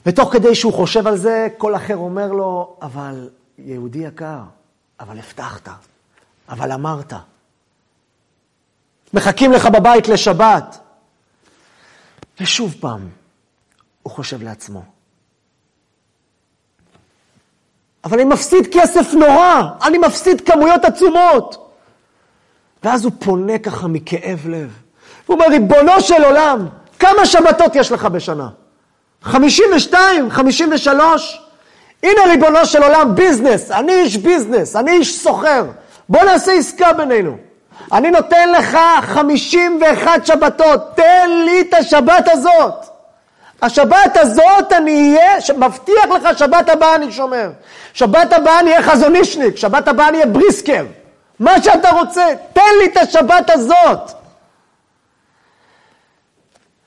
ותוך 0.05 0.33
כדי 0.33 0.55
שהוא 0.55 0.73
חושב 0.73 1.07
על 1.07 1.17
זה, 1.17 1.47
כל 1.57 1.75
אחר 1.75 1.97
אומר 1.97 2.31
לו, 2.31 2.77
אבל 2.81 3.29
יהודי 3.57 3.99
יקר, 3.99 4.41
אבל 4.99 5.19
הבטחת, 5.19 5.69
אבל 6.49 6.71
אמרת. 6.71 7.13
מחכים 9.13 9.51
לך 9.51 9.65
בבית 9.65 10.07
לשבת. 10.07 10.77
ושוב 12.39 12.75
פעם, 12.79 13.09
הוא 14.03 14.13
חושב 14.13 14.43
לעצמו. 14.43 14.83
אבל 18.03 18.19
אני 18.19 18.29
מפסיד 18.29 18.67
כסף 18.71 19.13
נורא, 19.13 19.61
אני 19.83 19.97
מפסיד 19.97 20.41
כמויות 20.41 20.85
עצומות. 20.85 21.71
ואז 22.83 23.05
הוא 23.05 23.11
פונה 23.19 23.59
ככה 23.59 23.87
מכאב 23.87 24.47
לב. 24.49 24.77
הוא 25.25 25.35
אומר, 25.35 25.47
ריבונו 25.47 26.01
של 26.01 26.23
עולם, 26.23 26.67
כמה 26.99 27.25
שבתות 27.25 27.75
יש 27.75 27.91
לך 27.91 28.05
בשנה? 28.05 28.49
52, 29.21 30.31
53? 30.31 31.41
הנה 32.03 32.21
ריבונו 32.27 32.65
של 32.65 32.83
עולם, 32.83 33.15
ביזנס, 33.15 33.71
אני 33.71 33.93
איש 33.93 34.17
ביזנס, 34.17 34.75
אני 34.75 34.91
איש 34.91 35.23
סוחר. 35.23 35.65
בוא 36.09 36.23
נעשה 36.23 36.51
עסקה 36.51 36.93
בינינו. 36.93 37.37
אני 37.91 38.11
נותן 38.11 38.51
לך 38.51 38.77
51 39.01 40.25
שבתות, 40.25 40.95
תן 40.95 41.29
לי 41.45 41.61
את 41.61 41.73
השבת 41.73 42.25
הזאת. 42.27 42.85
השבת 43.61 44.17
הזאת 44.17 44.71
אני 44.71 45.17
אהיה, 45.17 45.37
מבטיח 45.57 46.05
לך 46.05 46.37
שבת 46.37 46.69
הבאה 46.69 46.95
אני 46.95 47.11
שומר. 47.11 47.51
שבת 47.93 48.33
הבאה 48.33 48.59
אני 48.59 48.71
אהיה 48.71 48.83
חזונישניק, 48.83 49.55
שבת 49.55 49.87
הבאה 49.87 50.09
אני 50.09 50.17
אהיה 50.17 50.29
בריסקר. 50.29 50.85
מה 51.39 51.61
שאתה 51.61 51.89
רוצה, 51.89 52.25
תן 52.53 52.61
לי 52.79 52.85
את 52.85 52.97
השבת 52.97 53.49
הזאת. 53.49 54.11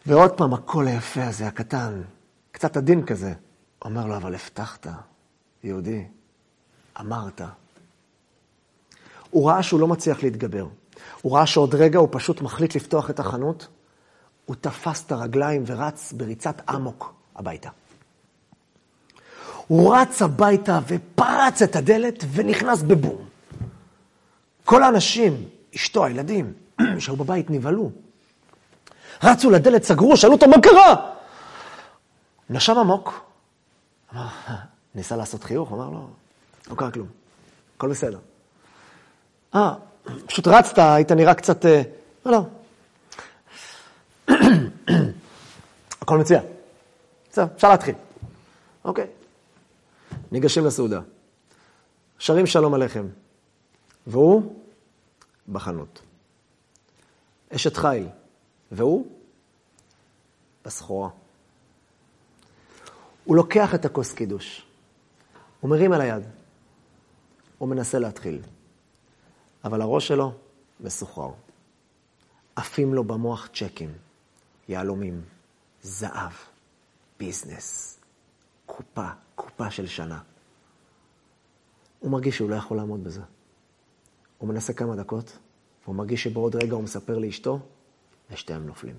ועוד 0.07 0.31
פעם, 0.31 0.55
הקול 0.55 0.87
היפה 0.87 1.25
הזה, 1.25 1.47
הקטן, 1.47 2.03
קצת 2.53 2.77
עדין 2.77 3.07
כזה, 3.07 3.33
אומר 3.85 4.07
לו, 4.07 4.17
אבל 4.17 4.35
הבטחת, 4.35 4.87
יהודי, 5.65 6.05
אמרת. 7.01 7.41
הוא 9.31 9.51
ראה 9.51 9.63
שהוא 9.63 9.81
לא 9.81 9.87
מצליח 9.87 10.23
להתגבר. 10.23 10.67
הוא 11.25 11.37
ראה 11.37 11.47
שעוד 11.47 11.75
רגע 11.75 11.99
הוא 11.99 12.09
פשוט 12.13 12.41
מחליט 12.41 12.77
לפתוח 12.77 13.11
את 13.11 13.21
החנות, 13.21 13.69
הוא 14.47 14.57
תפס 14.61 15.05
את 15.07 15.13
הרגליים 15.13 15.65
ורץ 15.67 16.13
בריצת 16.13 16.71
אמוק 16.71 17.15
הביתה. 17.37 17.69
הוא 19.67 19.97
רץ 19.97 20.23
הביתה 20.23 20.81
ופרץ 20.87 21.63
את 21.63 21.77
הדלת 21.77 22.25
ונכנס 22.33 22.83
בבום. 22.83 23.29
כל 24.65 24.83
האנשים, 24.83 25.49
אשתו, 25.75 26.05
הילדים, 26.05 26.53
שהיו 26.99 27.17
בבית 27.17 27.51
נבהלו. 27.51 27.91
רצו 29.23 29.51
לדלת, 29.51 29.85
סגרו, 29.85 30.17
שאלו 30.17 30.33
אותו, 30.33 30.49
מה 30.49 30.57
קרה? 30.63 31.11
נשם 32.51 32.79
עמוק. 32.79 33.27
אמר, 34.15 34.27
ניסה 34.95 35.17
לעשות 35.17 35.45
חיוך, 35.45 35.73
אמר 35.73 35.91
לו, 35.91 36.09
לא 36.71 36.75
קרה 36.75 36.91
כלום, 36.91 37.07
הכל 37.77 37.91
בסדר. 37.91 38.19
אה, 39.55 39.75
פשוט 40.27 40.47
רצת, 40.47 40.79
היית 40.79 41.13
נראה 41.13 41.35
קצת... 41.35 41.67
אה, 41.67 41.83
לא, 42.27 42.33
לא. 42.33 42.47
הכל 46.01 46.19
מצוין. 46.19 46.43
בסדר, 47.31 47.47
אפשר 47.57 47.71
להתחיל. 47.71 47.95
אוקיי. 48.85 49.07
ניגשים 50.33 50.67
לסעודה. 50.67 51.01
שרים 52.19 52.47
שלום 52.47 52.75
עליכם. 52.75 53.07
והוא 54.07 54.55
בחנות. 55.49 56.01
אשת 57.55 57.77
חיל. 57.77 58.09
והוא 58.73 59.07
בסחורה. 60.65 61.09
הוא 63.25 63.37
לוקח 63.37 63.75
את 63.75 63.85
הכוס 63.85 64.13
קידוש. 64.13 64.67
הוא 65.61 65.71
מרים 65.71 65.93
על 65.93 66.01
היד. 66.01 66.23
הוא 67.59 67.69
מנסה 67.69 67.99
להתחיל. 67.99 68.41
אבל 69.65 69.83
הראש 69.83 70.09
שלו 70.09 70.33
מסוחרר. 70.81 71.31
עפים 72.57 72.95
לו 72.95 73.05
במוח 73.05 73.49
צ'קים, 73.55 73.93
יהלומים, 74.69 75.25
זהב, 75.83 76.33
ביזנס, 77.19 77.99
קופה, 78.67 79.09
קופה 79.35 79.71
של 79.71 79.87
שנה. 79.87 80.23
הוא 82.01 82.11
מרגיש 82.11 82.37
שהוא 82.37 82.51
לא 82.51 82.55
יכול 82.55 82.77
לעמוד 82.77 83.05
בזה. 83.05 83.23
הוא 84.39 84.49
מנסה 84.49 84.73
כמה 84.73 84.97
דקות, 84.97 85.39
והוא 85.85 85.97
מרגיש 85.97 86.25
שבעוד 86.25 86.57
רגע 86.57 86.75
הוא 86.75 86.83
מספר 86.83 87.19
לאשתו, 87.19 87.59
ושתיהם 88.31 88.67
נופלים. 88.67 88.97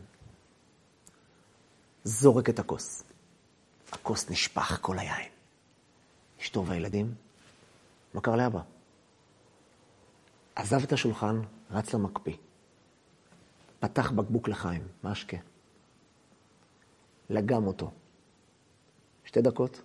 זורק 2.04 2.50
את 2.50 2.60
הכוס. 2.60 3.04
הכוס 3.92 4.30
נשפך 4.30 4.78
כל 4.82 5.00
היין. 5.00 5.32
אשתו 6.42 6.66
והילדים, 6.66 7.14
מה 8.14 8.22
קרה 8.22 8.38
לאבא? 8.38 8.75
עזב 10.56 10.84
את 10.84 10.94
השולחן, 10.94 11.42
רץ 11.72 11.94
למקפיא. 11.94 12.34
פתח 13.80 14.12
בקבוק 14.12 14.48
לחיים, 14.48 14.88
משקה. 15.04 15.38
לגם 17.30 17.68
אותו. 17.68 17.92
שתי 19.26 19.42
דקות, 19.42 19.82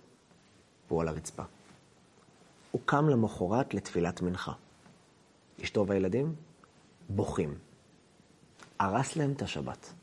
והוא 0.87 1.01
על 1.01 1.07
הרצפה. 1.07 1.43
הוא 2.71 2.81
קם 2.85 3.09
למחרת 3.09 3.73
לתפילת 3.73 4.21
מנחה. 4.21 4.53
אשתו 5.63 5.87
והילדים 5.87 6.35
בוכים. 7.09 7.57
הרס 8.79 9.15
להם 9.15 9.31
את 9.31 9.41
השבת. 9.41 9.93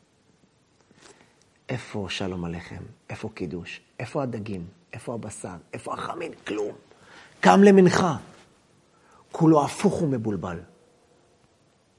איפה 1.68 2.06
שלום 2.08 2.44
עליכם? 2.44 2.82
איפה 3.10 3.28
קידוש? 3.34 3.80
איפה 3.98 4.22
הדגים? 4.22 4.66
איפה 4.92 5.14
הבשר? 5.14 5.56
איפה 5.72 5.94
החמין? 5.94 6.32
כלום. 6.46 6.76
קם 7.40 7.60
למנחה. 7.62 8.16
כולו 9.32 9.64
הפוך 9.64 10.02
ומבולבל. 10.02 10.58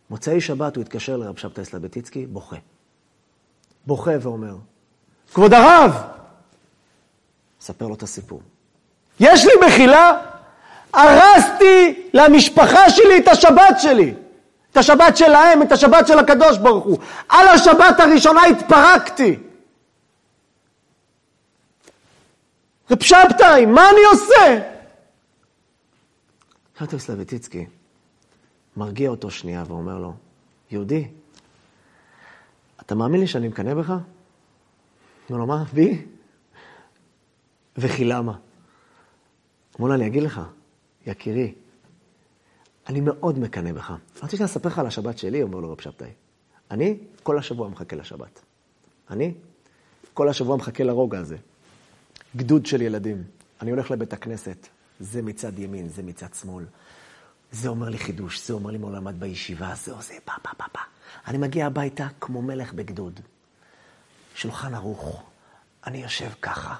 מוצאי 0.10 0.42
שבת 0.42 0.76
הוא 0.76 0.82
התקשר 0.82 1.18
לרב 1.18 1.38
שבתאי 1.38 1.66
סלבטיצקי, 1.66 2.26
בוכה. 2.26 2.56
בוכה 3.86 4.12
ואומר, 4.22 4.56
כבוד 5.34 5.54
הרב! 5.54 5.92
ספר 7.62 7.88
לו 7.88 7.96
את 7.96 8.04
הסיפור. 8.04 8.42
יש 9.20 9.46
לי 9.46 9.52
מחילה? 9.68 10.22
הרסתי 10.94 12.10
למשפחה 12.14 12.90
שלי 12.90 13.18
את 13.18 13.28
השבת 13.28 13.80
שלי. 13.80 14.14
את 14.72 14.78
השבת 14.78 15.18
שלהם, 15.18 15.62
את 15.62 15.72
השבת 15.72 16.08
של 16.08 16.20
הקדוש 16.20 16.58
ברוך 16.58 16.86
הוא. 16.86 16.98
על 17.30 17.48
השבת 17.48 18.00
הראשונה 18.00 18.46
התפרקתי. 18.46 19.40
רב 22.92 23.04
שבתאי, 23.04 23.66
מה 23.66 23.90
אני 23.90 24.02
עושה? 24.12 24.60
שבתאי 26.80 27.00
סלבטיצקי 27.00 27.66
מרגיע 28.78 29.10
אותו 29.10 29.32
שנייה 29.32 29.64
ואומר 29.68 30.00
לו, 30.00 30.14
יהודי, 30.72 31.08
אתה 32.82 32.96
מאמין 32.96 33.20
לי 33.20 33.28
שאני 33.28 33.48
מקנא 33.48 33.74
בך? 33.74 33.90
אומר 35.30 35.40
לו, 35.40 35.48
מה, 35.48 35.64
בי? 35.74 36.06
וכי 37.78 38.06
למה? 38.06 38.38
אומר 39.80 39.90
לו, 39.90 39.96
אני 39.96 40.08
אגיד 40.08 40.24
לך, 40.24 40.42
יקירי, 41.06 41.54
אני 42.88 43.02
מאוד 43.02 43.40
מקנא 43.40 43.72
בך. 43.72 43.94
רוצה 44.22 44.38
שאני 44.38 44.46
אספר 44.46 44.70
לך 44.70 44.80
על 44.80 44.88
השבת 44.88 45.18
שלי, 45.18 45.44
אומר 45.44 45.60
לו 45.60 45.72
רב 45.72 45.82
שבתאי. 45.82 46.12
אני 46.72 46.98
כל 47.24 47.38
השבוע 47.38 47.70
מחכה 47.70 47.96
לשבת. 47.96 48.42
אני 49.10 49.34
כל 50.14 50.30
השבוע 50.30 50.58
מחכה 50.58 50.84
לרוגע 50.84 51.20
הזה. 51.20 51.38
גדוד 52.36 52.66
של 52.66 52.82
ילדים. 52.82 53.24
אני 53.62 53.72
הולך 53.72 53.92
לבית 53.92 54.14
הכנסת, 54.14 54.68
זה 55.00 55.22
מצד 55.22 55.60
ימין, 55.60 55.90
זה 55.90 56.04
מצד 56.04 56.34
שמאל. 56.34 56.66
זה 57.52 57.70
אומר 57.70 57.90
לי 57.90 57.98
חידוש, 57.98 58.48
זה 58.48 58.54
אומר 58.54 58.72
לי 58.72 58.78
מעולם 58.78 59.08
עד 59.08 59.20
בישיבה, 59.20 59.74
זה 59.76 59.92
עושה 59.92 60.14
פה, 60.26 60.32
פה, 60.42 60.50
פה, 60.58 60.64
פה. 60.72 60.80
אני 61.28 61.38
מגיע 61.38 61.66
הביתה 61.66 62.08
כמו 62.20 62.42
מלך 62.42 62.74
בגדוד. 62.74 63.20
שולחן 64.36 64.74
ערוך, 64.74 65.24
אני 65.88 65.98
יושב 65.98 66.30
ככה, 66.42 66.76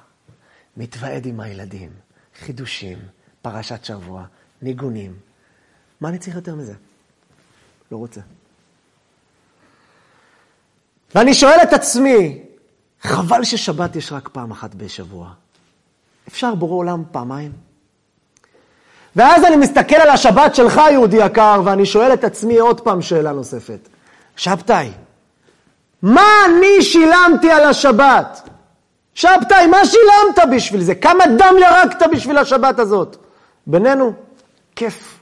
מתוועד 0.78 1.26
עם 1.26 1.40
הילדים, 1.40 1.90
חידושים, 2.40 2.98
פרשת 3.42 3.86
שבוע, 3.86 4.26
ניגונים. 4.62 5.20
מה 6.02 6.10
אני 6.10 6.20
צריך 6.20 6.36
יותר 6.36 6.56
מזה? 6.56 6.74
לא 7.92 7.98
רוצה. 7.98 8.22
ואני 11.16 11.34
שואל 11.34 11.58
את 11.64 11.74
עצמי, 11.74 12.44
חבל 13.02 13.44
ששבת 13.44 13.96
יש 13.96 14.12
רק 14.12 14.30
פעם 14.30 14.52
אחת 14.52 14.76
בשבוע. 14.76 15.34
אפשר 16.28 16.56
בורא 16.56 16.74
עולם 16.74 17.04
פעמיים? 17.12 17.69
ואז 19.16 19.44
אני 19.44 19.56
מסתכל 19.56 19.96
על 19.96 20.10
השבת 20.10 20.56
שלך, 20.56 20.82
יהודי 20.92 21.18
יקר, 21.18 21.62
ואני 21.66 21.86
שואל 21.86 22.14
את 22.14 22.24
עצמי 22.24 22.58
עוד 22.58 22.82
פעם 22.82 23.02
שאלה 23.02 23.32
נוספת. 23.32 23.90
שבתאי, 24.36 24.92
מה 26.02 26.28
אני 26.46 26.82
שילמתי 26.82 27.52
על 27.52 27.64
השבת? 27.64 28.50
שבתאי, 29.14 29.68
מה 29.68 29.78
שילמת 29.86 30.56
בשביל 30.56 30.82
זה? 30.82 30.96
כמה 30.96 31.24
דם 31.38 31.56
ירקת 31.60 32.08
בשביל 32.12 32.38
השבת 32.38 32.80
הזאת? 32.80 33.18
בינינו, 33.68 34.14
כיף. 34.76 35.20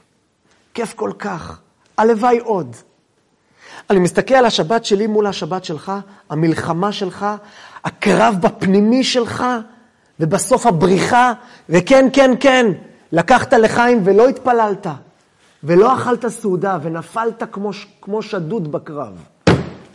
כיף 0.74 0.94
כל 0.94 1.12
כך. 1.18 1.58
הלוואי 1.98 2.38
עוד. 2.38 2.76
אני 3.90 3.98
מסתכל 3.98 4.34
על 4.34 4.44
השבת 4.44 4.84
שלי 4.84 5.06
מול 5.06 5.26
השבת 5.26 5.64
שלך, 5.64 5.92
המלחמה 6.30 6.92
שלך, 6.92 7.26
הקרב 7.84 8.36
בפנימי 8.40 9.04
שלך, 9.04 9.44
ובסוף 10.20 10.66
הבריחה, 10.66 11.32
וכן, 11.68 12.08
כן, 12.12 12.30
כן, 12.40 12.66
לקחת 13.12 13.52
לחיים 13.52 14.00
ולא 14.04 14.28
התפללת, 14.28 14.86
ולא 15.64 15.94
אכלת 15.94 16.26
סעודה, 16.26 16.78
ונפלת 16.82 17.42
כמו, 17.52 17.70
כמו 18.02 18.22
שדוד 18.22 18.72
בקרב. 18.72 19.12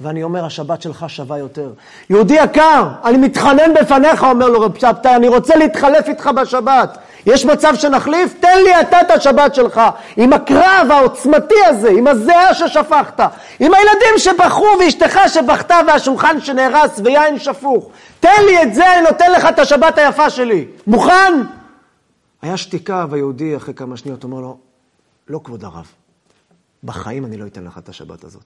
ואני 0.02 0.24
אומר, 0.24 0.46
השבת 0.46 0.82
שלך 0.82 1.06
שווה 1.08 1.38
יותר. 1.38 1.70
יהודי 2.10 2.34
יקר, 2.34 2.88
אני 3.04 3.18
מתחנן 3.18 3.74
בפניך, 3.74 4.24
אומר 4.24 4.50
לו 4.50 4.62
רב 4.62 4.78
שבתאי, 4.80 5.16
אני 5.16 5.28
רוצה 5.28 5.56
להתחלף 5.56 6.08
איתך 6.08 6.28
בשבת. 6.28 6.98
יש 7.26 7.46
מצב 7.46 7.76
שנחליף? 7.76 8.34
תן 8.40 8.58
לי 8.64 8.82
אתה 8.82 9.02
את 9.02 9.12
השבת 9.12 9.56
שלך, 9.56 9.82
עם 10.18 10.34
הקרב 10.34 10.88
העוצמתי 10.90 11.66
הזה, 11.66 11.90
עם 11.90 12.08
הזיעה 12.08 12.54
ששפכת, 12.54 13.20
עם 13.60 13.74
הילדים 13.74 14.18
שבכו 14.18 14.68
ואשתך 14.80 15.20
שבכתה 15.28 15.80
והשולחן 15.88 16.42
שנהרס 16.42 17.00
ויין 17.04 17.40
שפוך. 17.40 17.88
תן 18.20 18.44
לי 18.46 18.64
את 18.64 18.74
זה, 18.74 18.94
אני 18.94 19.02
נותן 19.02 19.32
לך 19.32 19.46
את 19.50 19.60
השבת 19.60 19.98
היפה 19.98 20.30
שלי. 20.30 20.66
מוכן? 20.88 21.34
היה 22.44 22.58
שתיקה, 22.58 23.06
והיהודי 23.10 23.58
אחרי 23.58 23.74
כמה 23.74 23.98
שניות 23.98 24.24
אומר 24.24 24.42
לו, 24.42 24.60
לא 25.28 25.42
כבוד 25.44 25.64
הרב, 25.64 25.92
בחיים 26.84 27.26
אני 27.26 27.38
לא 27.38 27.48
אתן 27.48 27.64
לך 27.64 27.78
את 27.78 27.90
השבת 27.90 28.24
הזאת. 28.24 28.46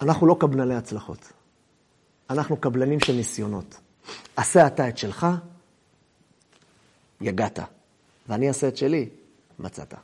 אנחנו 0.00 0.26
לא 0.26 0.36
קבלני 0.40 0.74
הצלחות, 0.74 1.32
אנחנו 2.30 2.56
קבלנים 2.56 3.00
של 3.00 3.12
ניסיונות. 3.12 3.80
עשה 4.36 4.66
אתה 4.66 4.88
את 4.88 4.98
שלך, 4.98 5.26
יגעת, 7.20 7.58
ואני 8.28 8.48
אעשה 8.48 8.68
את 8.68 8.76
שלי, 8.76 9.08
מצאת. 9.58 9.94